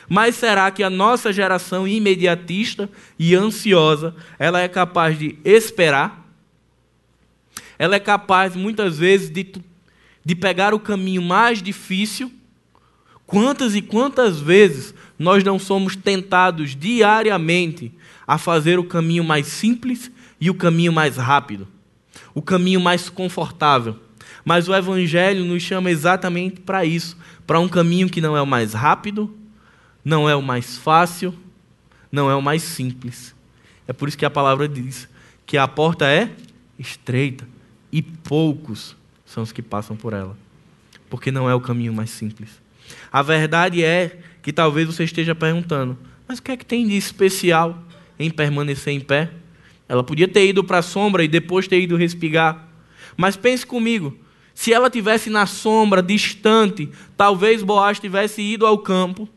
[0.07, 6.18] Mas será que a nossa geração imediatista e ansiosa, ela é capaz de esperar?
[7.79, 9.51] Ela é capaz, muitas vezes, de,
[10.23, 12.31] de pegar o caminho mais difícil
[13.29, 17.91] Quantas e quantas vezes nós não somos tentados diariamente
[18.25, 20.11] a fazer o caminho mais simples
[20.41, 21.67] e o caminho mais rápido,
[22.33, 23.99] o caminho mais confortável.
[24.43, 27.15] Mas o Evangelho nos chama exatamente para isso
[27.45, 29.31] para um caminho que não é o mais rápido,
[30.03, 31.31] não é o mais fácil,
[32.11, 33.35] não é o mais simples.
[33.87, 35.07] É por isso que a palavra diz
[35.45, 36.31] que a porta é
[36.79, 37.47] estreita
[37.91, 40.37] e poucos são os que passam por ela,
[41.09, 42.49] porque não é o caminho mais simples.
[43.11, 45.97] A verdade é que talvez você esteja perguntando:
[46.27, 47.77] mas o que é que tem de especial
[48.17, 49.31] em permanecer em pé?
[49.87, 52.67] Ela podia ter ido para a sombra e depois ter ido respigar.
[53.17, 54.17] Mas pense comigo:
[54.53, 59.27] se ela tivesse na sombra, distante, talvez Boaz tivesse ido ao campo,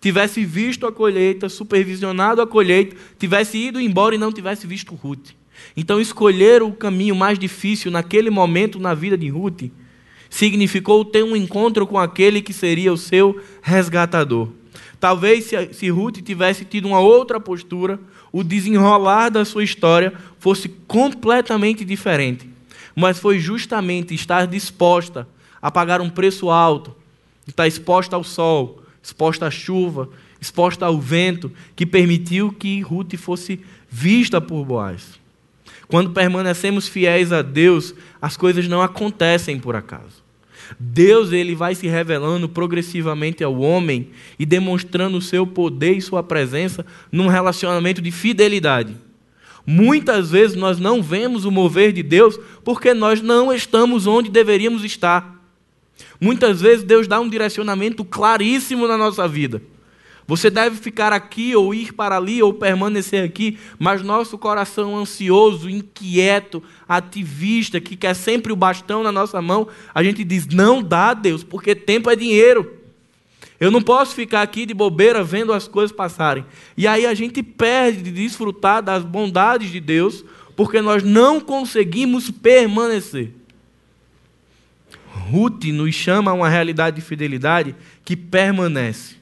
[0.00, 5.32] tivesse visto a colheita, supervisionado a colheita, tivesse ido embora e não tivesse visto Ruth.
[5.76, 9.70] Então, escolher o caminho mais difícil naquele momento na vida de Ruth
[10.30, 14.48] significou ter um encontro com aquele que seria o seu resgatador.
[15.00, 17.98] Talvez se, Ruth tivesse tido uma outra postura,
[18.30, 22.48] o desenrolar da sua história fosse completamente diferente.
[22.94, 25.26] Mas foi justamente estar disposta
[25.60, 26.94] a pagar um preço alto,
[27.46, 30.08] estar exposta ao sol, exposta à chuva,
[30.40, 35.19] exposta ao vento, que permitiu que Ruth fosse vista por Boaz.
[35.90, 40.22] Quando permanecemos fiéis a Deus, as coisas não acontecem por acaso.
[40.78, 46.22] Deus ele vai se revelando progressivamente ao homem e demonstrando o seu poder e sua
[46.22, 48.96] presença num relacionamento de fidelidade.
[49.66, 54.84] Muitas vezes nós não vemos o mover de Deus porque nós não estamos onde deveríamos
[54.84, 55.38] estar.
[56.20, 59.60] Muitas vezes Deus dá um direcionamento claríssimo na nossa vida.
[60.30, 65.68] Você deve ficar aqui, ou ir para ali, ou permanecer aqui, mas nosso coração ansioso,
[65.68, 71.14] inquieto, ativista, que quer sempre o bastão na nossa mão, a gente diz: não dá,
[71.14, 72.78] Deus, porque tempo é dinheiro.
[73.58, 76.46] Eu não posso ficar aqui de bobeira vendo as coisas passarem.
[76.76, 82.30] E aí a gente perde de desfrutar das bondades de Deus, porque nós não conseguimos
[82.30, 83.32] permanecer.
[85.08, 89.19] Ruth nos chama a uma realidade de fidelidade que permanece.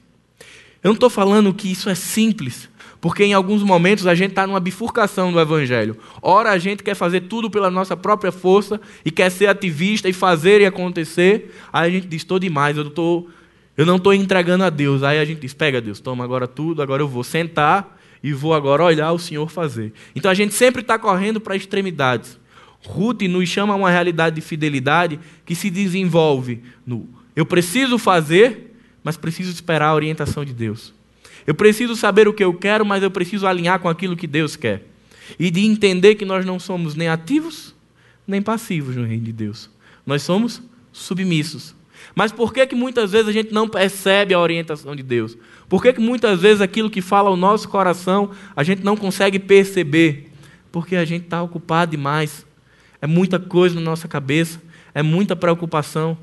[0.81, 2.69] Eu não estou falando que isso é simples,
[3.01, 5.97] porque em alguns momentos a gente está numa bifurcação do Evangelho.
[6.21, 10.13] Ora, a gente quer fazer tudo pela nossa própria força e quer ser ativista e
[10.13, 11.53] fazer e acontecer.
[11.71, 13.27] Aí a gente diz: estou demais, eu, tô,
[13.75, 15.03] eu não estou entregando a Deus.
[15.03, 18.53] Aí a gente diz: pega Deus, toma agora tudo, agora eu vou sentar e vou
[18.53, 19.93] agora olhar o Senhor fazer.
[20.15, 22.39] Então a gente sempre está correndo para extremidades.
[22.85, 28.68] Ruth nos chama a uma realidade de fidelidade que se desenvolve no eu preciso fazer
[29.09, 30.93] mas preciso esperar a orientação de Deus.
[31.47, 34.55] Eu preciso saber o que eu quero, mas eu preciso alinhar com aquilo que Deus
[34.55, 34.83] quer.
[35.39, 37.73] E de entender que nós não somos nem ativos,
[38.27, 39.67] nem passivos no reino de Deus.
[40.05, 40.61] Nós somos
[40.93, 41.73] submissos.
[42.13, 45.35] Mas por que, que muitas vezes a gente não percebe a orientação de Deus?
[45.67, 49.39] Por que, que muitas vezes aquilo que fala ao nosso coração a gente não consegue
[49.39, 50.31] perceber?
[50.71, 52.45] Porque a gente está ocupado demais.
[53.01, 54.61] É muita coisa na nossa cabeça,
[54.93, 56.15] é muita preocupação.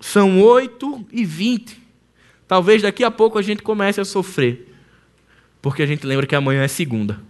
[0.00, 1.80] São 8 e 20.
[2.46, 4.74] Talvez daqui a pouco a gente comece a sofrer.
[5.60, 7.20] Porque a gente lembra que amanhã é segunda.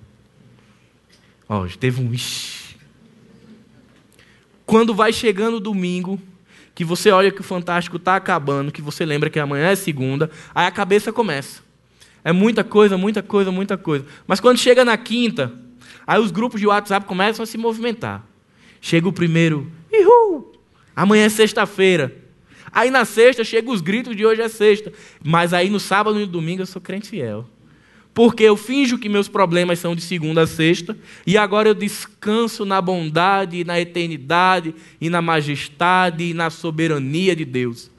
[1.48, 2.12] Ó, teve um.
[2.12, 2.76] Ixi.
[4.66, 6.20] Quando vai chegando domingo,
[6.74, 10.30] que você olha que o Fantástico está acabando, que você lembra que amanhã é segunda,
[10.54, 11.62] aí a cabeça começa.
[12.22, 14.04] É muita coisa, muita coisa, muita coisa.
[14.26, 15.52] Mas quando chega na quinta,
[16.06, 18.24] aí os grupos de WhatsApp começam a se movimentar.
[18.80, 20.52] Chega o primeiro, Ihu!
[20.94, 22.27] Amanhã é sexta-feira.
[22.72, 24.92] Aí na sexta chegam os gritos de hoje é sexta.
[25.22, 27.46] Mas aí no sábado e no domingo eu sou crente fiel.
[28.18, 32.64] Porque eu finjo que meus problemas são de segunda a sexta, e agora eu descanso
[32.64, 37.92] na bondade, na eternidade, e na majestade, e na soberania de Deus.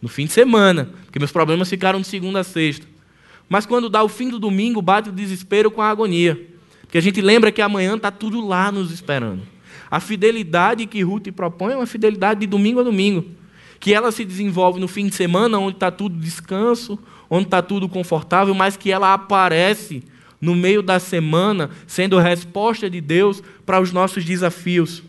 [0.00, 2.86] No fim de semana, porque meus problemas ficaram de segunda a sexta.
[3.48, 6.40] Mas quando dá o fim do domingo, bate o desespero com a agonia.
[6.82, 9.42] Porque a gente lembra que amanhã está tudo lá nos esperando.
[9.90, 13.24] A fidelidade que Ruth propõe é uma fidelidade de domingo a domingo
[13.84, 17.86] que ela se desenvolve no fim de semana, onde está tudo descanso, onde está tudo
[17.86, 20.02] confortável, mas que ela aparece
[20.40, 25.02] no meio da semana, sendo resposta de Deus para os nossos desafios.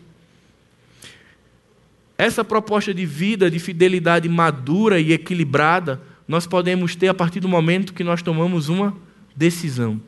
[2.18, 7.48] Essa proposta de vida, de fidelidade madura e equilibrada, nós podemos ter a partir do
[7.48, 8.94] momento que nós tomamos uma
[9.34, 9.98] decisão.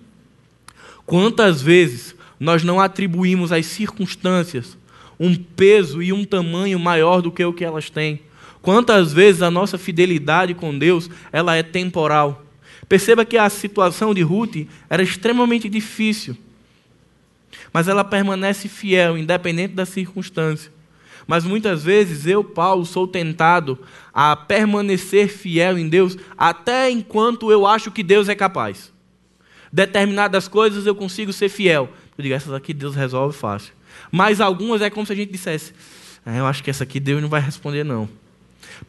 [1.07, 4.77] Quantas vezes nós não atribuímos às circunstâncias
[5.19, 8.28] um peso e um tamanho maior do que o que elas têm?
[8.69, 12.45] Quantas vezes a nossa fidelidade com Deus, ela é temporal.
[12.87, 16.37] Perceba que a situação de Ruth era extremamente difícil.
[17.73, 20.71] Mas ela permanece fiel, independente da circunstância.
[21.27, 23.79] Mas muitas vezes eu, Paulo, sou tentado
[24.13, 28.93] a permanecer fiel em Deus até enquanto eu acho que Deus é capaz.
[29.73, 31.89] Determinadas coisas eu consigo ser fiel.
[32.19, 33.73] Eu digo, essas aqui Deus resolve fácil.
[34.13, 35.73] Mas algumas é como se a gente dissesse,
[36.27, 38.07] ah, eu acho que essa aqui Deus não vai responder não.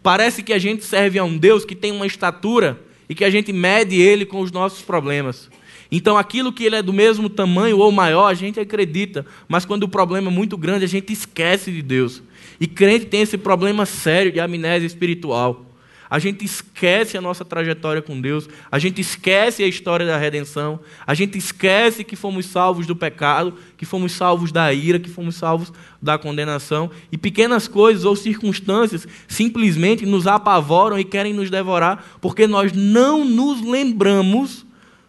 [0.01, 3.29] Parece que a gente serve a um Deus que tem uma estatura e que a
[3.29, 5.49] gente mede ele com os nossos problemas.
[5.91, 9.83] Então, aquilo que ele é do mesmo tamanho ou maior, a gente acredita, mas quando
[9.83, 12.21] o problema é muito grande, a gente esquece de Deus.
[12.59, 15.65] E crente tem esse problema sério de amnésia espiritual.
[16.09, 20.79] A gente esquece a nossa trajetória com Deus, a gente esquece a história da redenção,
[21.05, 25.35] a gente esquece que fomos salvos do pecado, que fomos salvos da ira, que fomos
[25.35, 26.89] salvos da condenação.
[27.11, 33.23] E pequenas coisas ou circunstâncias simplesmente nos apavoram e querem nos devorar, porque nós não
[33.23, 34.65] nos lembramos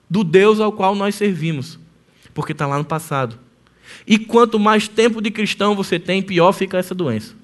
[0.09, 1.79] do Deus ao qual nós servimos,
[2.35, 3.39] porque está lá no passado.
[4.07, 7.40] E quanto mais tempo de cristão você tem, pior fica essa doença.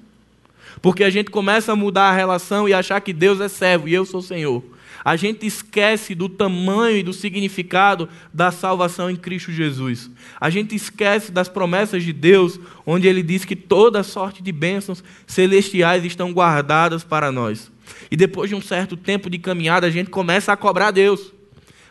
[0.81, 3.93] Porque a gente começa a mudar a relação e achar que Deus é servo e
[3.93, 4.63] eu sou Senhor.
[5.03, 10.09] A gente esquece do tamanho e do significado da salvação em Cristo Jesus.
[10.39, 15.03] A gente esquece das promessas de Deus, onde Ele diz que toda sorte de bênçãos
[15.25, 17.71] celestiais estão guardadas para nós.
[18.11, 21.33] E depois de um certo tempo de caminhada, a gente começa a cobrar Deus.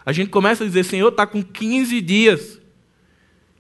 [0.04, 2.60] A gente começa a dizer: Senhor, está com 15 dias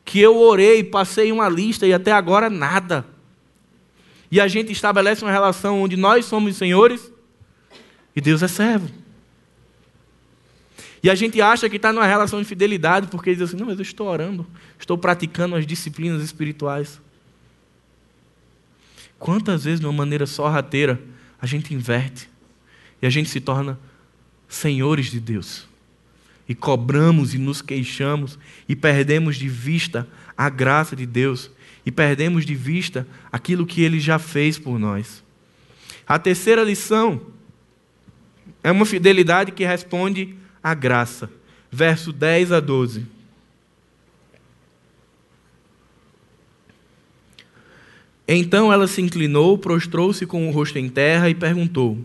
[0.04, 3.06] que eu orei, passei uma lista e até agora nada
[4.30, 7.12] e a gente estabelece uma relação onde nós somos senhores
[8.14, 8.88] e Deus é servo.
[11.02, 13.78] E a gente acha que está numa relação de fidelidade porque diz assim: não, mas
[13.78, 14.46] eu estou orando,
[14.78, 17.00] estou praticando as disciplinas espirituais.
[19.18, 21.00] Quantas vezes, de uma maneira sorrateira,
[21.40, 22.28] a gente inverte
[23.00, 23.78] e a gente se torna
[24.48, 25.66] senhores de Deus?
[26.48, 31.50] E cobramos e nos queixamos e perdemos de vista a graça de Deus
[31.86, 35.22] e perdemos de vista aquilo que Ele já fez por nós.
[36.04, 37.20] A terceira lição
[38.62, 41.30] é uma fidelidade que responde à graça.
[41.70, 43.06] Verso 10 a 12.
[48.28, 51.96] Então ela se inclinou, prostrou-se com o rosto em terra e perguntou: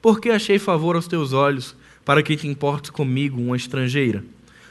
[0.00, 1.74] Por que achei favor aos teus olhos,
[2.04, 4.24] para que te importes comigo, uma estrangeira?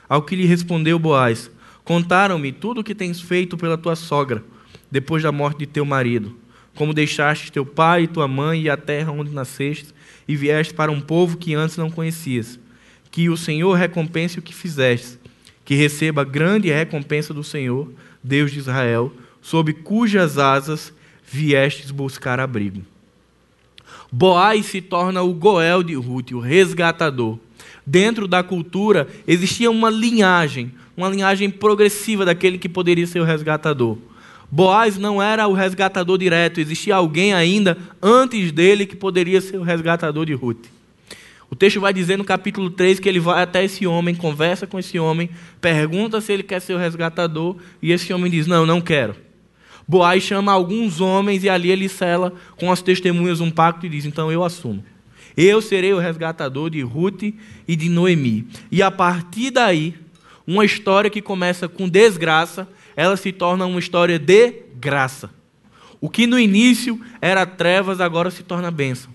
[0.07, 1.51] Ao que lhe respondeu Boaz:
[1.84, 4.43] Contaram-me tudo o que tens feito pela tua sogra,
[4.93, 6.37] depois da morte de teu marido,
[6.75, 9.87] como deixaste teu pai e tua mãe e a terra onde nasceste,
[10.27, 12.59] e vieste para um povo que antes não conhecias.
[13.09, 15.17] Que o Senhor recompense o que fizeste,
[15.65, 17.91] que receba grande recompensa do Senhor,
[18.23, 20.93] Deus de Israel, sob cujas asas
[21.25, 22.83] viestes buscar abrigo.
[24.11, 27.39] Boaz se torna o Goel de Ruth, o resgatador.
[27.83, 33.97] Dentro da cultura existia uma linhagem, uma linhagem progressiva daquele que poderia ser o resgatador.
[34.56, 39.64] Boaz não era o resgatador direto, existia alguém ainda antes dele que poderia ser o
[39.64, 40.68] resgatador de Ruth.
[41.49, 44.78] O texto vai dizer no capítulo 3 que ele vai até esse homem, conversa com
[44.78, 45.28] esse homem,
[45.60, 49.16] pergunta se ele quer ser o resgatador, e esse homem diz: Não, não quero.
[49.88, 54.06] Boaz chama alguns homens e ali ele sela com as testemunhas um pacto e diz:
[54.06, 54.86] Então eu assumo.
[55.36, 57.24] Eu serei o resgatador de Ruth
[57.68, 58.45] e de Noemi.
[58.72, 59.95] E a partir daí,
[60.45, 65.29] uma história que começa com desgraça, ela se torna uma história de graça.
[65.99, 69.11] O que no início era trevas, agora se torna bênção.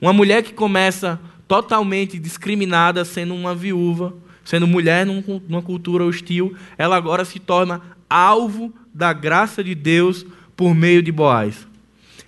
[0.00, 4.14] Uma mulher que começa totalmente discriminada, sendo uma viúva,
[4.44, 7.80] sendo mulher numa cultura hostil, ela agora se torna
[8.10, 10.26] alvo da graça de Deus
[10.56, 11.66] por meio de Boaz.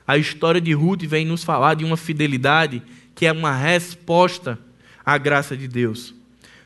[0.06, 2.82] A história de Ruth vem nos falar de uma fidelidade
[3.14, 4.58] que é uma resposta
[5.04, 6.14] à graça de Deus.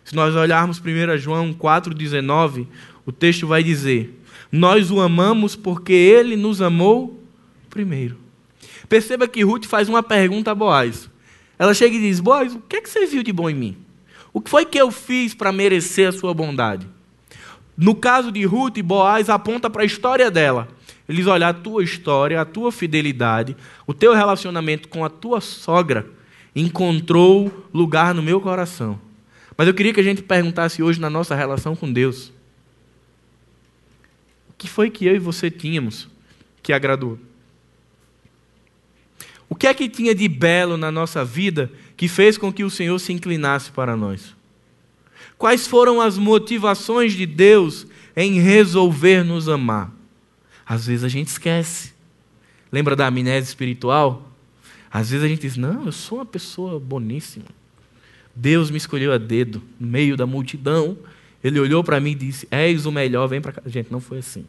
[0.05, 2.67] Se nós olharmos 1 João 4,19,
[3.05, 4.18] o texto vai dizer:
[4.51, 7.23] Nós o amamos porque ele nos amou
[7.69, 8.17] primeiro.
[8.89, 11.11] Perceba que Ruth faz uma pergunta a Boaz.
[11.59, 13.77] Ela chega e diz: Boaz, o que, é que você viu de bom em mim?
[14.33, 16.87] O que foi que eu fiz para merecer a sua bondade?
[17.77, 20.69] No caso de Ruth, Boaz aponta para a história dela.
[21.09, 25.41] Ele diz: olha, a tua história, a tua fidelidade, o teu relacionamento com a tua
[25.41, 26.07] sogra
[26.55, 28.99] encontrou lugar no meu coração.
[29.57, 32.33] Mas eu queria que a gente perguntasse hoje na nossa relação com Deus:
[34.59, 36.09] que foi que eu e você tínhamos
[36.63, 37.19] que agradou?
[39.49, 42.71] O que é que tinha de belo na nossa vida que fez com que o
[42.71, 44.37] Senhor se inclinasse para nós?
[45.39, 47.87] Quais foram as motivações de Deus
[48.17, 49.93] em resolver nos amar?
[50.67, 51.95] Às vezes a gente esquece.
[52.71, 54.31] Lembra da amnésia espiritual?
[54.91, 57.47] Às vezes a gente diz: Não, eu sou uma pessoa boníssima.
[58.35, 60.99] Deus me escolheu a dedo, no meio da multidão.
[61.43, 63.63] Ele olhou para mim e disse: És o melhor, vem para cá.
[63.67, 64.45] Gente, não foi assim.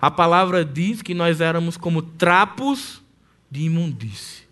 [0.00, 3.02] A palavra diz que nós éramos como trapos
[3.50, 4.44] de imundície.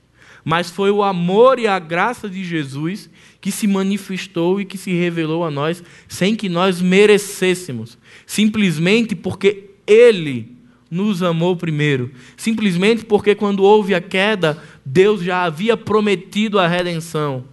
[0.44, 3.08] Mas foi o amor e a graça de Jesus
[3.40, 9.70] que se manifestou e que se revelou a nós sem que nós merecêssemos, simplesmente porque
[9.86, 10.54] Ele
[10.90, 17.44] nos amou primeiro, simplesmente porque quando houve a queda, Deus já havia prometido a redenção.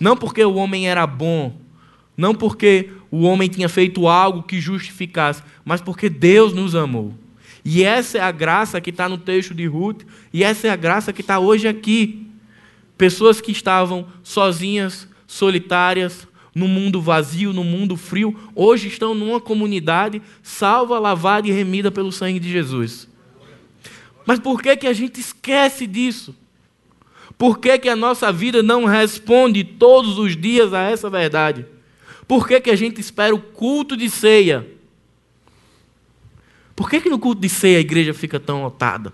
[0.00, 1.61] Não porque o homem era bom,
[2.16, 7.14] não porque o homem tinha feito algo que justificasse, mas porque Deus nos amou.
[7.64, 10.02] E essa é a graça que está no texto de Ruth,
[10.32, 12.26] e essa é a graça que está hoje aqui.
[12.98, 20.20] Pessoas que estavam sozinhas, solitárias, no mundo vazio, no mundo frio, hoje estão numa comunidade
[20.42, 23.08] salva, lavada e remida pelo sangue de Jesus.
[24.26, 26.34] Mas por que, que a gente esquece disso?
[27.38, 31.66] Por que, que a nossa vida não responde todos os dias a essa verdade?
[32.32, 34.66] Por que, que a gente espera o culto de ceia?
[36.74, 39.12] Por que, que no culto de ceia a igreja fica tão lotada?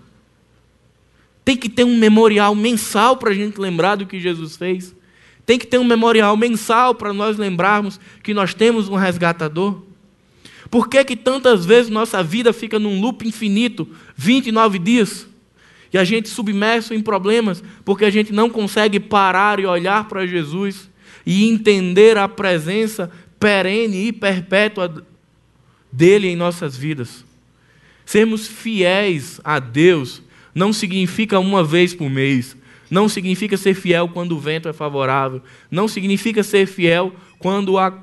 [1.43, 4.95] Tem que ter um memorial mensal para a gente lembrar do que Jesus fez.
[5.45, 9.81] Tem que ter um memorial mensal para nós lembrarmos que nós temos um resgatador.
[10.71, 15.27] Por que, que tantas vezes nossa vida fica num loop infinito, 29 dias,
[15.91, 20.25] e a gente submerso em problemas, porque a gente não consegue parar e olhar para
[20.25, 20.89] Jesus
[21.29, 25.05] e entender a presença perene e perpétua
[25.91, 27.23] dele em nossas vidas.
[28.03, 30.23] Sermos fiéis a Deus
[30.55, 32.57] não significa uma vez por mês,
[32.89, 35.43] não significa ser fiel quando o vento é favorável.
[35.69, 37.93] Não significa ser fiel quando a,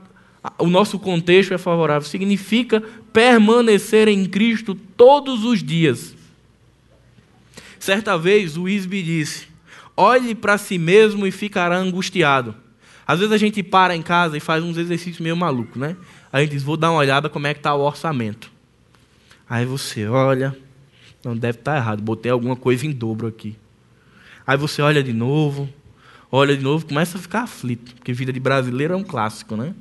[0.45, 2.09] a, o nosso contexto é favorável.
[2.09, 2.81] Significa
[3.13, 6.15] permanecer em Cristo todos os dias.
[7.81, 9.49] Certa vez o Isbe disse:
[9.97, 12.55] olhe para si mesmo e ficará angustiado.
[13.07, 15.97] Às vezes a gente para em casa e faz uns exercícios meio malucos, né?
[16.33, 18.51] A gente diz: vou dar uma olhada como é que está o orçamento.
[19.49, 20.57] Aí você olha,
[21.25, 23.57] não deve estar tá errado, botei alguma coisa em dobro aqui.
[24.45, 25.69] Aí você olha de novo,
[26.33, 29.73] olha de novo, começa a ficar aflito, porque vida de brasileiro é um clássico, né?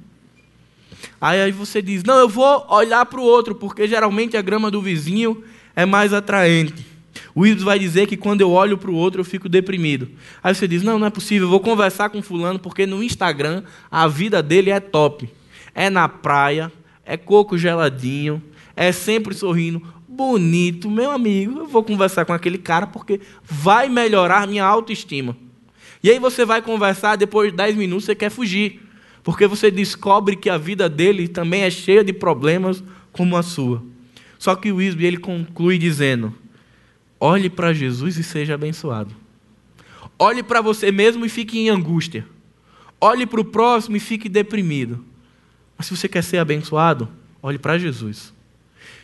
[1.19, 4.69] Aí, aí você diz: Não, eu vou olhar para o outro, porque geralmente a grama
[4.69, 5.43] do vizinho
[5.75, 6.94] é mais atraente.
[7.35, 10.09] O Ibs vai dizer que quando eu olho para o outro eu fico deprimido.
[10.41, 13.63] Aí você diz: Não, não é possível, eu vou conversar com Fulano, porque no Instagram
[13.91, 15.29] a vida dele é top.
[15.75, 16.71] É na praia,
[17.05, 18.41] é coco geladinho,
[18.73, 24.47] é sempre sorrindo bonito, meu amigo, eu vou conversar com aquele cara porque vai melhorar
[24.47, 25.35] minha autoestima.
[26.01, 28.81] E aí você vai conversar, depois de 10 minutos você quer fugir,
[29.23, 32.81] porque você descobre que a vida dele também é cheia de problemas
[33.11, 33.83] como a sua.
[34.39, 36.33] Só que o Wisby ele conclui dizendo:
[37.19, 39.15] olhe para Jesus e seja abençoado.
[40.17, 42.25] Olhe para você mesmo e fique em angústia.
[42.99, 45.03] Olhe para o próximo e fique deprimido.
[45.77, 47.09] Mas se você quer ser abençoado,
[47.41, 48.33] olhe para Jesus.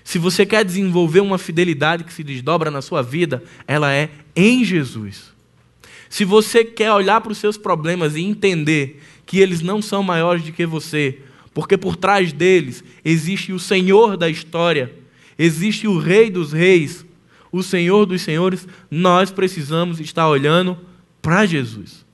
[0.03, 4.63] Se você quer desenvolver uma fidelidade que se desdobra na sua vida, ela é em
[4.63, 5.31] Jesus.
[6.09, 10.43] Se você quer olhar para os seus problemas e entender que eles não são maiores
[10.43, 11.19] do que você,
[11.53, 14.93] porque por trás deles existe o Senhor da história,
[15.37, 17.05] existe o Rei dos Reis,
[17.51, 20.77] o Senhor dos Senhores, nós precisamos estar olhando
[21.21, 22.05] para Jesus.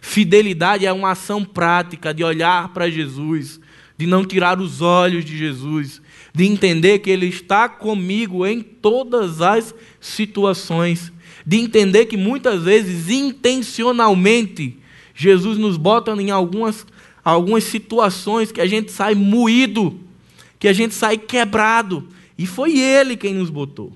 [0.00, 3.60] Fidelidade é uma ação prática de olhar para Jesus,
[3.96, 6.00] de não tirar os olhos de Jesus,
[6.34, 11.12] de entender que Ele está comigo em todas as situações,
[11.46, 14.78] de entender que muitas vezes, intencionalmente,
[15.14, 16.86] Jesus nos bota em algumas,
[17.24, 19.98] algumas situações que a gente sai moído,
[20.58, 22.08] que a gente sai quebrado,
[22.38, 23.92] e foi Ele quem nos botou,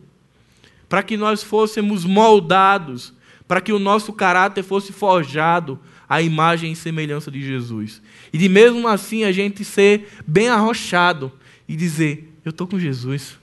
[0.89, 3.12] para que nós fôssemos moldados,
[3.47, 5.78] para que o nosso caráter fosse forjado
[6.09, 8.03] à imagem e semelhança de Jesus.
[8.32, 11.32] E de mesmo assim a gente ser bem arrochado,
[11.68, 13.39] e dizer: Eu estou com Jesus.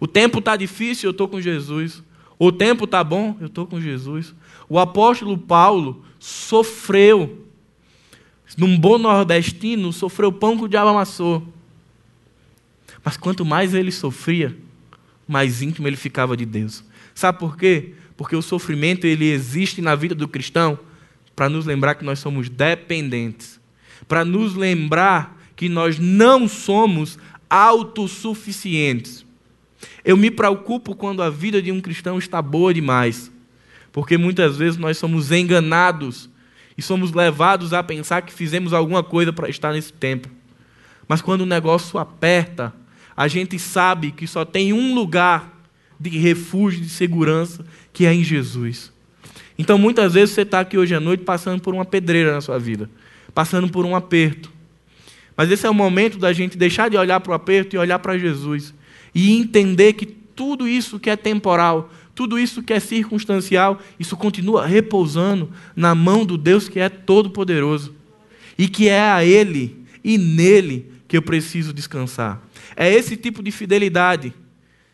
[0.00, 2.02] O tempo está difícil, eu estou com Jesus.
[2.38, 4.34] O tempo está bom, eu estou com Jesus.
[4.68, 7.44] O apóstolo Paulo sofreu,
[8.56, 11.42] num bom nordestino, sofreu pão que o diabo amassou.
[13.04, 14.56] Mas quanto mais ele sofria,
[15.28, 16.82] mais íntimo ele ficava de Deus.
[17.14, 17.92] Sabe por quê?
[18.16, 20.78] Porque o sofrimento ele existe na vida do cristão
[21.36, 23.60] para nos lembrar que nós somos dependentes,
[24.08, 27.18] para nos lembrar que nós não somos
[27.48, 29.24] autossuficientes.
[30.04, 33.30] Eu me preocupo quando a vida de um cristão está boa demais,
[33.92, 36.28] porque muitas vezes nós somos enganados
[36.76, 40.28] e somos levados a pensar que fizemos alguma coisa para estar nesse tempo.
[41.06, 42.72] Mas quando o negócio aperta,
[43.18, 45.60] a gente sabe que só tem um lugar
[45.98, 48.92] de refúgio, de segurança, que é em Jesus.
[49.58, 52.60] Então, muitas vezes você está aqui hoje à noite passando por uma pedreira na sua
[52.60, 52.88] vida,
[53.34, 54.52] passando por um aperto.
[55.36, 57.98] Mas esse é o momento da gente deixar de olhar para o aperto e olhar
[57.98, 58.72] para Jesus.
[59.12, 64.64] E entender que tudo isso que é temporal, tudo isso que é circunstancial, isso continua
[64.64, 67.96] repousando na mão do Deus que é todo-poderoso.
[68.56, 72.40] E que é a Ele e nele que eu preciso descansar.
[72.76, 74.34] É esse tipo de fidelidade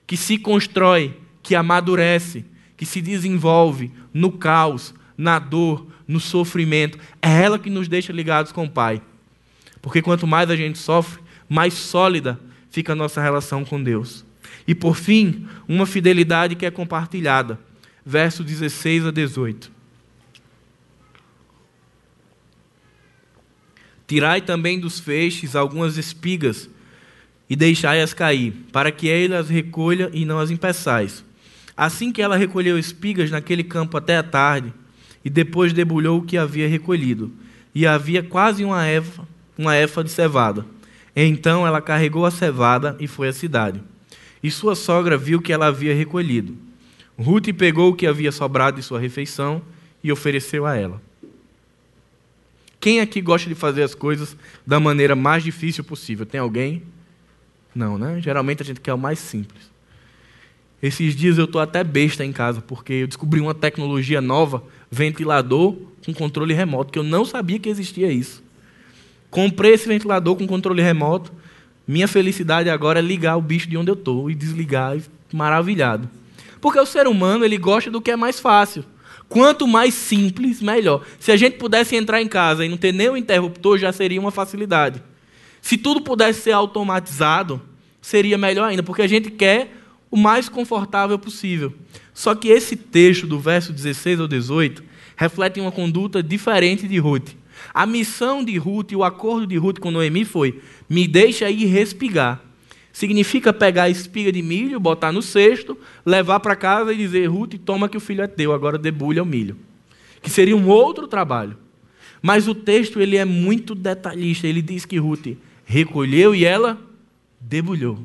[0.07, 2.45] que se constrói, que amadurece,
[2.77, 6.99] que se desenvolve no caos, na dor, no sofrimento.
[7.21, 9.03] É ela que nos deixa ligados com o Pai.
[9.83, 12.39] Porque quanto mais a gente sofre, mais sólida
[12.71, 14.25] fica a nossa relação com Deus.
[14.67, 17.59] E por fim, uma fidelidade que é compartilhada.
[18.07, 19.74] Verso 16 a 18.
[24.07, 26.69] Tirai também dos feixes algumas espigas
[27.49, 31.25] e deixai-as cair, para que ele as recolha e não as impeçais.
[31.77, 34.73] Assim que ela recolheu espigas naquele campo até a tarde,
[35.25, 37.33] e depois debulhou o que havia recolhido,
[37.75, 39.27] e havia quase uma erva
[39.57, 40.67] uma efa de cevada.
[41.15, 43.81] Então ela carregou a cevada e foi à cidade.
[44.43, 46.57] E sua sogra viu que ela havia recolhido.
[47.19, 49.63] Ruth pegou o que havia sobrado de sua refeição
[50.03, 51.01] e ofereceu a ela.
[52.85, 56.27] Quem aqui gosta de fazer as coisas da maneira mais difícil possível?
[56.27, 56.83] Tem alguém?
[57.75, 58.21] Não, né?
[58.21, 59.73] Geralmente a gente quer o mais simples.
[60.83, 65.75] Esses dias eu estou até besta em casa, porque eu descobri uma tecnologia nova, ventilador
[66.05, 68.45] com controle remoto, que eu não sabia que existia isso.
[69.31, 71.33] Comprei esse ventilador com controle remoto.
[71.89, 74.99] Minha felicidade agora é ligar o bicho de onde eu estou e desligar,
[75.33, 76.07] maravilhado.
[76.61, 78.85] Porque o ser humano ele gosta do que é mais fácil.
[79.29, 81.05] Quanto mais simples, melhor.
[81.19, 84.31] Se a gente pudesse entrar em casa e não ter nenhum interruptor, já seria uma
[84.31, 85.03] facilidade.
[85.61, 87.61] Se tudo pudesse ser automatizado,
[88.01, 89.73] seria melhor ainda, porque a gente quer
[90.11, 91.73] o mais confortável possível.
[92.13, 94.85] Só que esse texto, do verso 16 ao 18,
[95.17, 97.31] reflete uma conduta diferente de Ruth.
[97.73, 101.65] A missão de Ruth e o acordo de Ruth com Noemi foi: me deixa ir
[101.65, 102.44] respigar.
[102.95, 105.77] Significa pegar a espiga de milho, botar no cesto,
[106.07, 109.27] levar para casa e dizer: Ruth, toma que o filho é teu, agora debulha o
[109.27, 109.57] milho.
[110.23, 111.59] Que seria um outro trabalho.
[112.23, 114.47] Mas o texto ele é muito detalhista.
[114.47, 116.81] Ele diz que Ruth recolheu e ela
[117.41, 117.99] debulhou.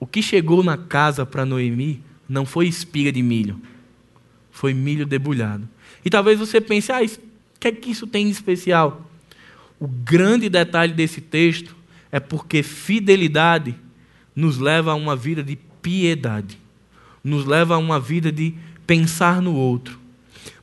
[0.00, 3.60] O que chegou na casa para Noemi não foi espiga de milho,
[4.50, 5.68] foi milho debulhado.
[6.02, 9.06] E talvez você pense, ah, o que é que isso tem de especial?
[9.78, 11.76] O grande detalhe desse texto
[12.10, 13.74] é porque fidelidade
[14.34, 16.58] nos leva a uma vida de piedade,
[17.22, 18.54] nos leva a uma vida de
[18.86, 19.98] pensar no outro.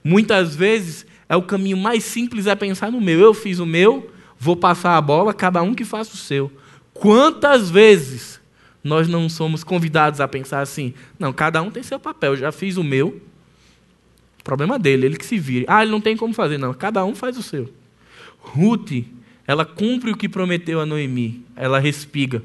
[0.03, 3.19] Muitas vezes é o caminho mais simples é pensar no meu.
[3.19, 6.51] Eu fiz o meu, vou passar a bola, cada um que faça o seu.
[6.93, 8.39] Quantas vezes
[8.83, 10.93] nós não somos convidados a pensar assim?
[11.19, 12.35] Não, cada um tem seu papel.
[12.35, 13.21] Já fiz o meu.
[14.43, 15.65] Problema dele, ele que se vire.
[15.67, 16.73] Ah, ele não tem como fazer, não.
[16.73, 17.73] Cada um faz o seu.
[18.39, 18.91] Ruth,
[19.47, 21.45] ela cumpre o que prometeu a Noemi.
[21.55, 22.41] Ela respiga,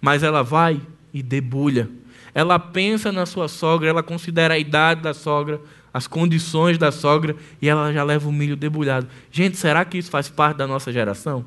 [0.00, 0.80] mas ela vai
[1.12, 1.88] e debulha.
[2.34, 5.60] Ela pensa na sua sogra, ela considera a idade da sogra,
[5.92, 9.06] as condições da sogra e ela já leva o milho debulhado.
[9.30, 11.44] Gente, será que isso faz parte da nossa geração?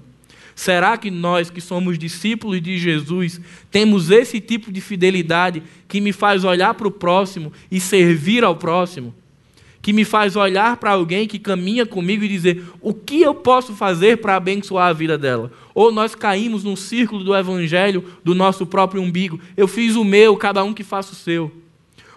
[0.56, 3.40] Será que nós que somos discípulos de Jesus
[3.70, 8.56] temos esse tipo de fidelidade que me faz olhar para o próximo e servir ao
[8.56, 9.14] próximo?
[9.88, 13.72] Que me faz olhar para alguém que caminha comigo e dizer: o que eu posso
[13.72, 15.50] fazer para abençoar a vida dela?
[15.74, 19.40] Ou nós caímos no círculo do evangelho do nosso próprio umbigo.
[19.56, 21.50] Eu fiz o meu, cada um que faça o seu.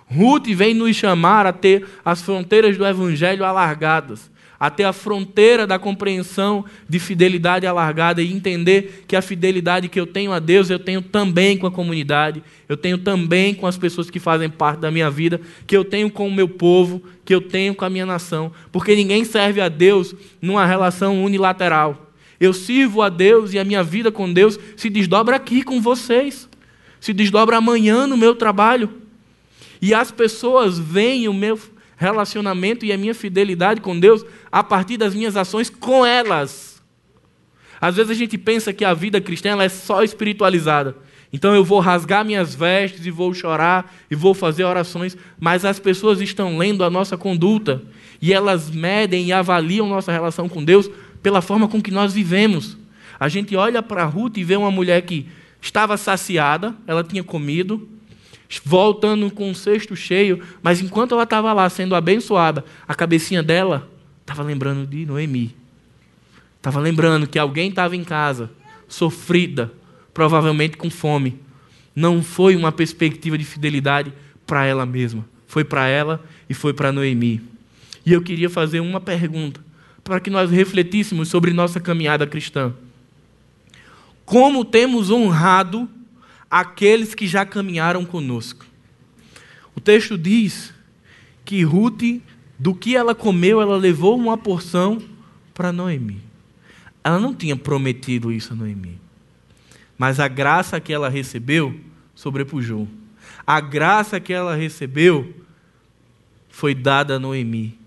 [0.04, 4.28] Ruth vem nos chamar a ter as fronteiras do Evangelho alargadas,
[4.60, 9.98] a ter a fronteira da compreensão de fidelidade alargada e entender que a fidelidade que
[9.98, 13.78] eu tenho a Deus, eu tenho também com a comunidade, eu tenho também com as
[13.78, 17.34] pessoas que fazem parte da minha vida, que eu tenho com o meu povo, que
[17.34, 22.12] eu tenho com a minha nação, porque ninguém serve a Deus numa relação unilateral.
[22.38, 26.46] Eu sirvo a Deus e a minha vida com Deus se desdobra aqui com vocês,
[27.00, 28.90] se desdobra amanhã no meu trabalho.
[29.80, 31.58] E as pessoas veem o meu
[32.00, 36.82] relacionamento e a minha fidelidade com Deus a partir das minhas ações com elas.
[37.78, 40.96] Às vezes a gente pensa que a vida cristã é só espiritualizada.
[41.30, 45.78] Então eu vou rasgar minhas vestes e vou chorar e vou fazer orações, mas as
[45.78, 47.82] pessoas estão lendo a nossa conduta
[48.20, 50.90] e elas medem e avaliam nossa relação com Deus
[51.22, 52.78] pela forma com que nós vivemos.
[53.18, 55.26] A gente olha para Ruth e vê uma mulher que
[55.60, 57.86] estava saciada, ela tinha comido,
[58.64, 63.88] voltando com um cesto cheio, mas enquanto ela estava lá sendo abençoada, a cabecinha dela
[64.22, 65.54] estava lembrando de Noemi.
[66.56, 68.50] Estava lembrando que alguém estava em casa,
[68.88, 69.72] sofrida,
[70.12, 71.38] provavelmente com fome.
[71.94, 74.12] Não foi uma perspectiva de fidelidade
[74.46, 77.40] para ela mesma, foi para ela e foi para Noemi.
[78.04, 79.60] E eu queria fazer uma pergunta
[80.02, 82.74] para que nós refletíssemos sobre nossa caminhada cristã.
[84.24, 85.88] Como temos honrado
[86.50, 88.66] aqueles que já caminharam conosco.
[89.76, 90.74] O texto diz
[91.44, 92.20] que Ruth,
[92.58, 95.00] do que ela comeu, ela levou uma porção
[95.54, 96.20] para Noemi.
[97.04, 98.98] Ela não tinha prometido isso a Noemi.
[99.96, 101.78] Mas a graça que ela recebeu
[102.14, 102.88] sobrepujou.
[103.46, 105.34] A graça que ela recebeu
[106.48, 107.78] foi dada a Noemi.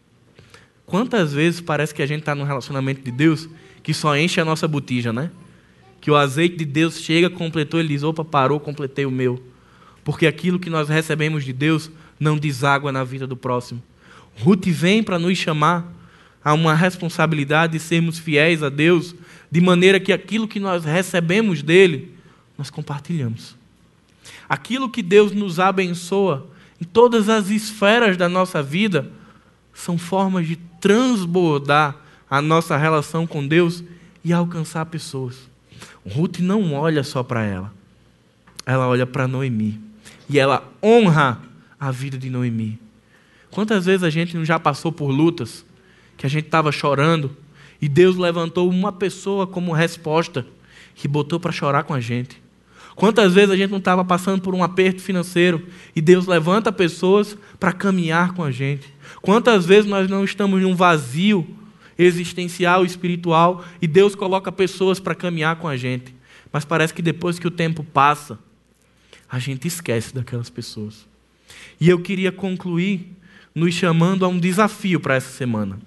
[0.86, 3.50] Quantas vezes parece que a gente está num relacionamento de Deus
[3.82, 5.32] que só enche a nossa botija, né?
[6.04, 9.42] Que o azeite de Deus chega, completou, ele diz: opa, parou, completei o meu.
[10.04, 11.90] Porque aquilo que nós recebemos de Deus
[12.20, 13.82] não deságua na vida do próximo.
[14.38, 15.90] Ruth vem para nos chamar
[16.44, 19.16] a uma responsabilidade de sermos fiéis a Deus,
[19.50, 22.14] de maneira que aquilo que nós recebemos dele,
[22.58, 23.56] nós compartilhamos.
[24.50, 26.50] Aquilo que Deus nos abençoa
[26.82, 29.10] em todas as esferas da nossa vida,
[29.74, 31.96] são formas de transbordar
[32.30, 33.82] a nossa relação com Deus
[34.22, 35.53] e alcançar pessoas.
[36.06, 37.74] Ruth não olha só para ela,
[38.66, 39.80] ela olha para Noemi.
[40.30, 41.42] E ela honra
[41.80, 42.80] a vida de Noemi.
[43.52, 45.66] Quantas vezes a gente não já passou por lutas
[46.18, 47.36] que a gente estava chorando
[47.82, 50.46] e Deus levantou uma pessoa como resposta
[50.96, 52.42] que botou para chorar com a gente?
[52.96, 57.38] Quantas vezes a gente não estava passando por um aperto financeiro e Deus levanta pessoas
[57.60, 58.94] para caminhar com a gente?
[59.22, 61.48] Quantas vezes nós não estamos num vazio
[61.98, 66.16] existencial, espiritual, e Deus coloca pessoas para caminhar com a gente.
[66.52, 68.38] Mas parece que depois que o tempo passa,
[69.30, 71.08] a gente esquece daquelas pessoas.
[71.80, 73.12] E eu queria concluir
[73.56, 75.80] nos chamando a um desafio para essa semana.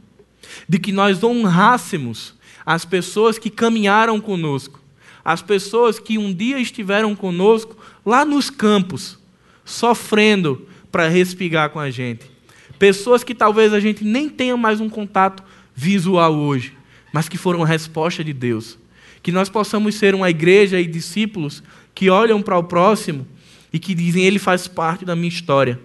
[0.68, 2.34] De que nós honrássemos
[2.64, 4.80] as pessoas que caminharam conosco,
[5.24, 9.18] as pessoas que um dia estiveram conosco lá nos campos,
[9.64, 12.30] sofrendo para respigar com a gente.
[12.78, 15.42] Pessoas que talvez a gente nem tenha mais um contato
[15.76, 16.72] visual hoje,
[17.12, 18.78] mas que foram resposta de Deus.
[19.22, 21.62] Que nós possamos ser uma igreja e discípulos
[21.94, 23.26] que olham para o próximo
[23.72, 25.78] e que dizem: Ele faz parte da minha história.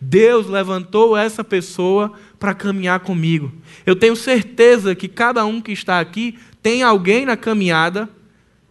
[0.00, 3.52] Deus levantou essa pessoa para caminhar comigo.
[3.84, 8.08] Eu tenho certeza que cada um que está aqui tem alguém na caminhada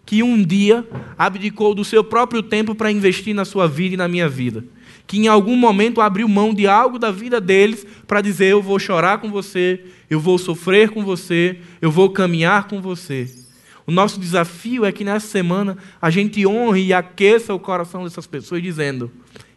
[0.06, 0.88] que um dia
[1.18, 4.64] abdicou do seu próprio tempo para investir na sua vida e na minha vida.
[5.08, 8.78] Que em algum momento abriu mão de algo da vida deles para dizer: Eu vou
[8.78, 13.30] chorar com você, eu vou sofrer com você, eu vou caminhar com você.
[13.88, 18.26] O nosso desafio é que nessa semana a gente honre e aqueça o coração dessas
[18.26, 19.12] pessoas, dizendo: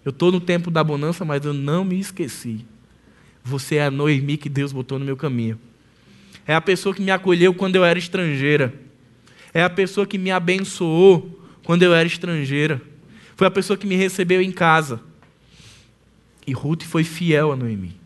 [0.04, 2.64] Eu estou no tempo da bonança, mas eu não me esqueci.
[3.42, 5.58] Você é a Noemi que Deus botou no meu caminho.
[6.46, 8.74] É a pessoa que me acolheu quando eu era estrangeira.
[9.54, 12.80] É a pessoa que me abençoou quando eu era estrangeira.
[13.36, 15.00] Foi a pessoa que me recebeu em casa.
[16.46, 17.96] E Ruth foi fiel a Noemi.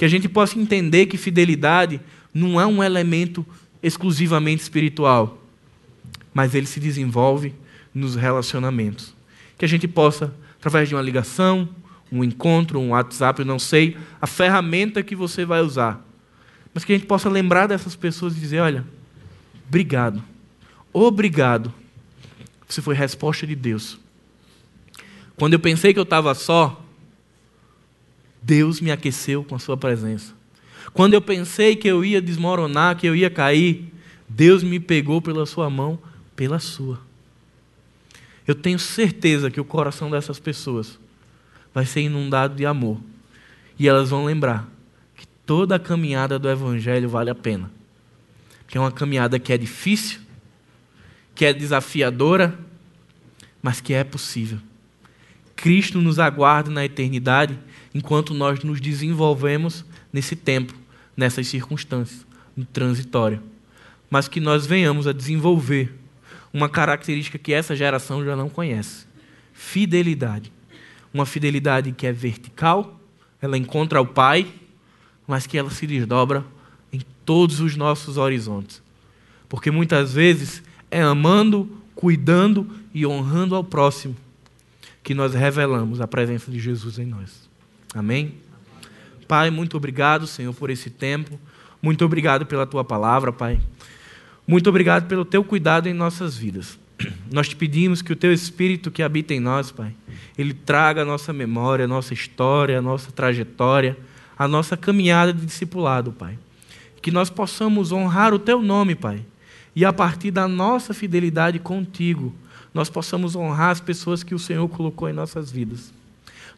[0.00, 2.00] Que a gente possa entender que fidelidade
[2.32, 3.44] não é um elemento
[3.82, 5.44] exclusivamente espiritual,
[6.32, 7.54] mas ele se desenvolve
[7.92, 9.14] nos relacionamentos.
[9.58, 11.68] Que a gente possa, através de uma ligação,
[12.10, 16.02] um encontro, um WhatsApp, eu não sei, a ferramenta que você vai usar,
[16.72, 18.86] mas que a gente possa lembrar dessas pessoas e dizer: olha,
[19.68, 20.24] obrigado,
[20.94, 21.74] obrigado,
[22.66, 24.00] você foi resposta de Deus.
[25.36, 26.79] Quando eu pensei que eu estava só,
[28.42, 30.34] Deus me aqueceu com a Sua presença.
[30.92, 33.92] Quando eu pensei que eu ia desmoronar, que eu ia cair,
[34.28, 35.98] Deus me pegou pela Sua mão,
[36.34, 37.00] pela Sua.
[38.46, 40.98] Eu tenho certeza que o coração dessas pessoas
[41.72, 43.00] vai ser inundado de amor.
[43.78, 44.68] E elas vão lembrar
[45.16, 47.70] que toda a caminhada do Evangelho vale a pena.
[48.66, 50.20] Que é uma caminhada que é difícil,
[51.34, 52.58] que é desafiadora,
[53.62, 54.58] mas que é possível.
[55.54, 57.58] Cristo nos aguarda na eternidade
[57.94, 60.74] enquanto nós nos desenvolvemos nesse tempo,
[61.16, 62.26] nessas circunstâncias,
[62.56, 63.42] no transitório.
[64.08, 65.94] Mas que nós venhamos a desenvolver
[66.52, 69.06] uma característica que essa geração já não conhece:
[69.52, 70.52] fidelidade.
[71.12, 73.00] Uma fidelidade que é vertical,
[73.42, 74.46] ela encontra o Pai,
[75.26, 76.44] mas que ela se desdobra
[76.92, 78.80] em todos os nossos horizontes.
[79.48, 84.16] Porque muitas vezes é amando, cuidando e honrando ao próximo
[85.02, 87.49] que nós revelamos a presença de Jesus em nós.
[87.94, 88.34] Amém?
[89.26, 91.38] Pai, muito obrigado, Senhor, por esse tempo.
[91.82, 93.60] Muito obrigado pela tua palavra, Pai.
[94.46, 96.78] Muito obrigado pelo teu cuidado em nossas vidas.
[97.32, 99.94] Nós te pedimos que o teu Espírito que habita em nós, Pai,
[100.36, 103.96] ele traga a nossa memória, a nossa história, a nossa trajetória,
[104.38, 106.38] a nossa caminhada de discipulado, Pai.
[107.00, 109.24] Que nós possamos honrar o teu nome, Pai.
[109.74, 112.34] E a partir da nossa fidelidade contigo,
[112.74, 115.92] nós possamos honrar as pessoas que o Senhor colocou em nossas vidas.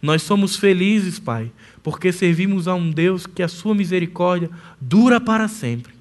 [0.03, 4.51] Nós somos felizes, Pai, porque servimos a um Deus que a sua misericórdia
[4.81, 5.95] dura para sempre.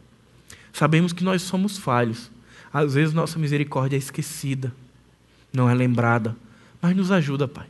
[0.74, 2.32] Sabemos que nós somos falhos.
[2.74, 4.74] Às vezes nossa misericórdia é esquecida,
[5.54, 6.36] não é lembrada,
[6.82, 7.68] mas nos ajuda, Pai.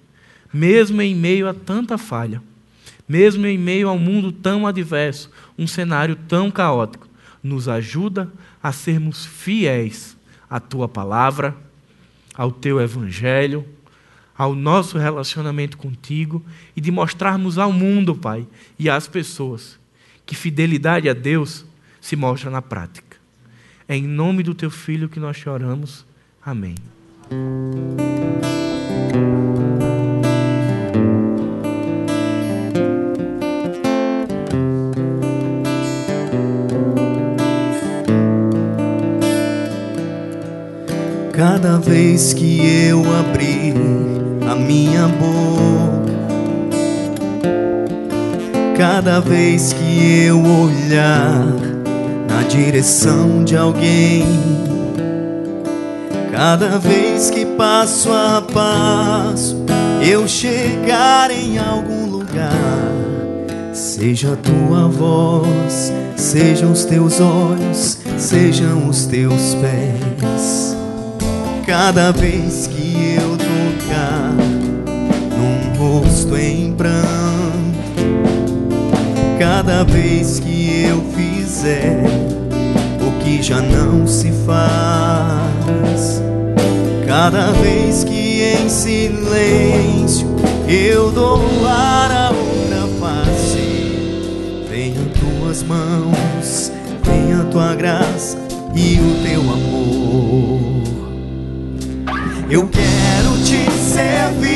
[0.54, 2.42] Mesmo em meio a tanta falha,
[3.08, 7.10] mesmo em meio a um mundo tão adverso, um cenário tão caótico,
[7.44, 8.32] nos ajuda
[8.64, 10.16] a sermos fiéis
[10.50, 11.56] à tua palavra,
[12.36, 13.66] ao teu evangelho
[14.42, 16.44] ao nosso relacionamento contigo
[16.76, 18.48] e de mostrarmos ao mundo, Pai,
[18.80, 19.78] e às pessoas
[20.26, 21.64] que fidelidade a Deus
[22.02, 23.18] se mostra na prática.
[23.88, 26.04] É em nome do teu filho que nós choramos.
[26.44, 26.74] Amém.
[41.32, 43.61] Cada vez que eu abrir
[44.56, 46.22] minha boca.
[48.78, 51.45] Cada vez que eu olhar
[52.28, 54.26] na direção de alguém,
[56.32, 59.64] cada vez que passo a passo
[60.02, 62.52] eu chegar em algum lugar,
[63.72, 70.76] seja a tua voz, sejam os teus olhos, sejam os teus pés.
[71.68, 73.11] Cada vez que eu
[76.12, 77.05] num rosto em pranto,
[79.39, 82.03] cada vez que eu fizer
[83.01, 86.22] o que já não se faz,
[87.07, 90.28] cada vez que em silêncio
[90.68, 93.62] eu dou a outra face,
[95.20, 96.72] tuas mãos,
[97.03, 98.38] vem a tua graça
[98.76, 100.82] e o teu amor.
[102.49, 104.51] Eu quero te servir,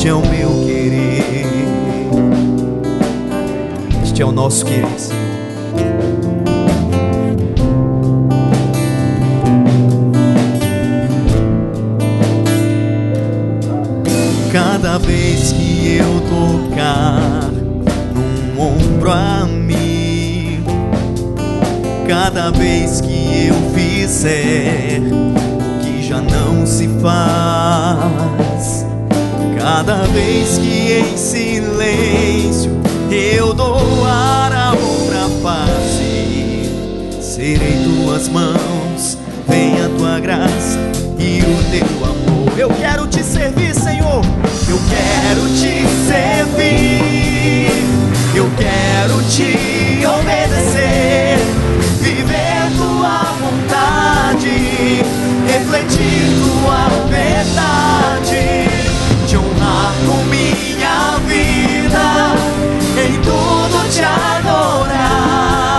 [0.00, 1.44] Este é o meu querer,
[4.02, 4.86] este é o nosso querer.
[14.50, 17.50] Cada vez que eu tocar
[18.14, 20.72] num ombro amigo,
[22.08, 28.49] cada vez que eu fizer o que já não se faz,
[29.60, 32.80] cada vez que em silêncio
[33.10, 36.70] eu doar a outra face,
[37.20, 40.78] serei tuas mãos, vem a tua graça
[41.18, 42.58] e o teu amor.
[42.58, 44.22] Eu quero te servir, Senhor.
[44.66, 47.70] Eu quero te servir.
[48.34, 51.38] Eu quero te obedecer.
[52.00, 55.02] Viver tua vontade.
[55.46, 57.89] Refletir tua verdade.
[63.90, 65.70] Te adorar.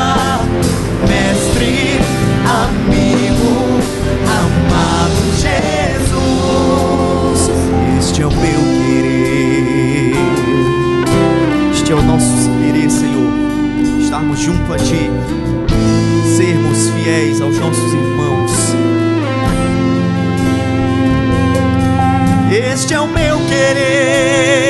[1.08, 2.00] Mestre,
[2.46, 3.80] amigo,
[4.28, 6.20] amado Jesus.
[7.98, 10.16] Este é o meu querer.
[11.72, 13.32] Este é o nosso querer, Senhor.
[14.02, 15.10] Estarmos junto a Ti.
[16.36, 18.52] Sermos fiéis aos nossos irmãos.
[22.52, 24.61] Este é o meu querer.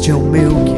[0.00, 0.69] Este é o meu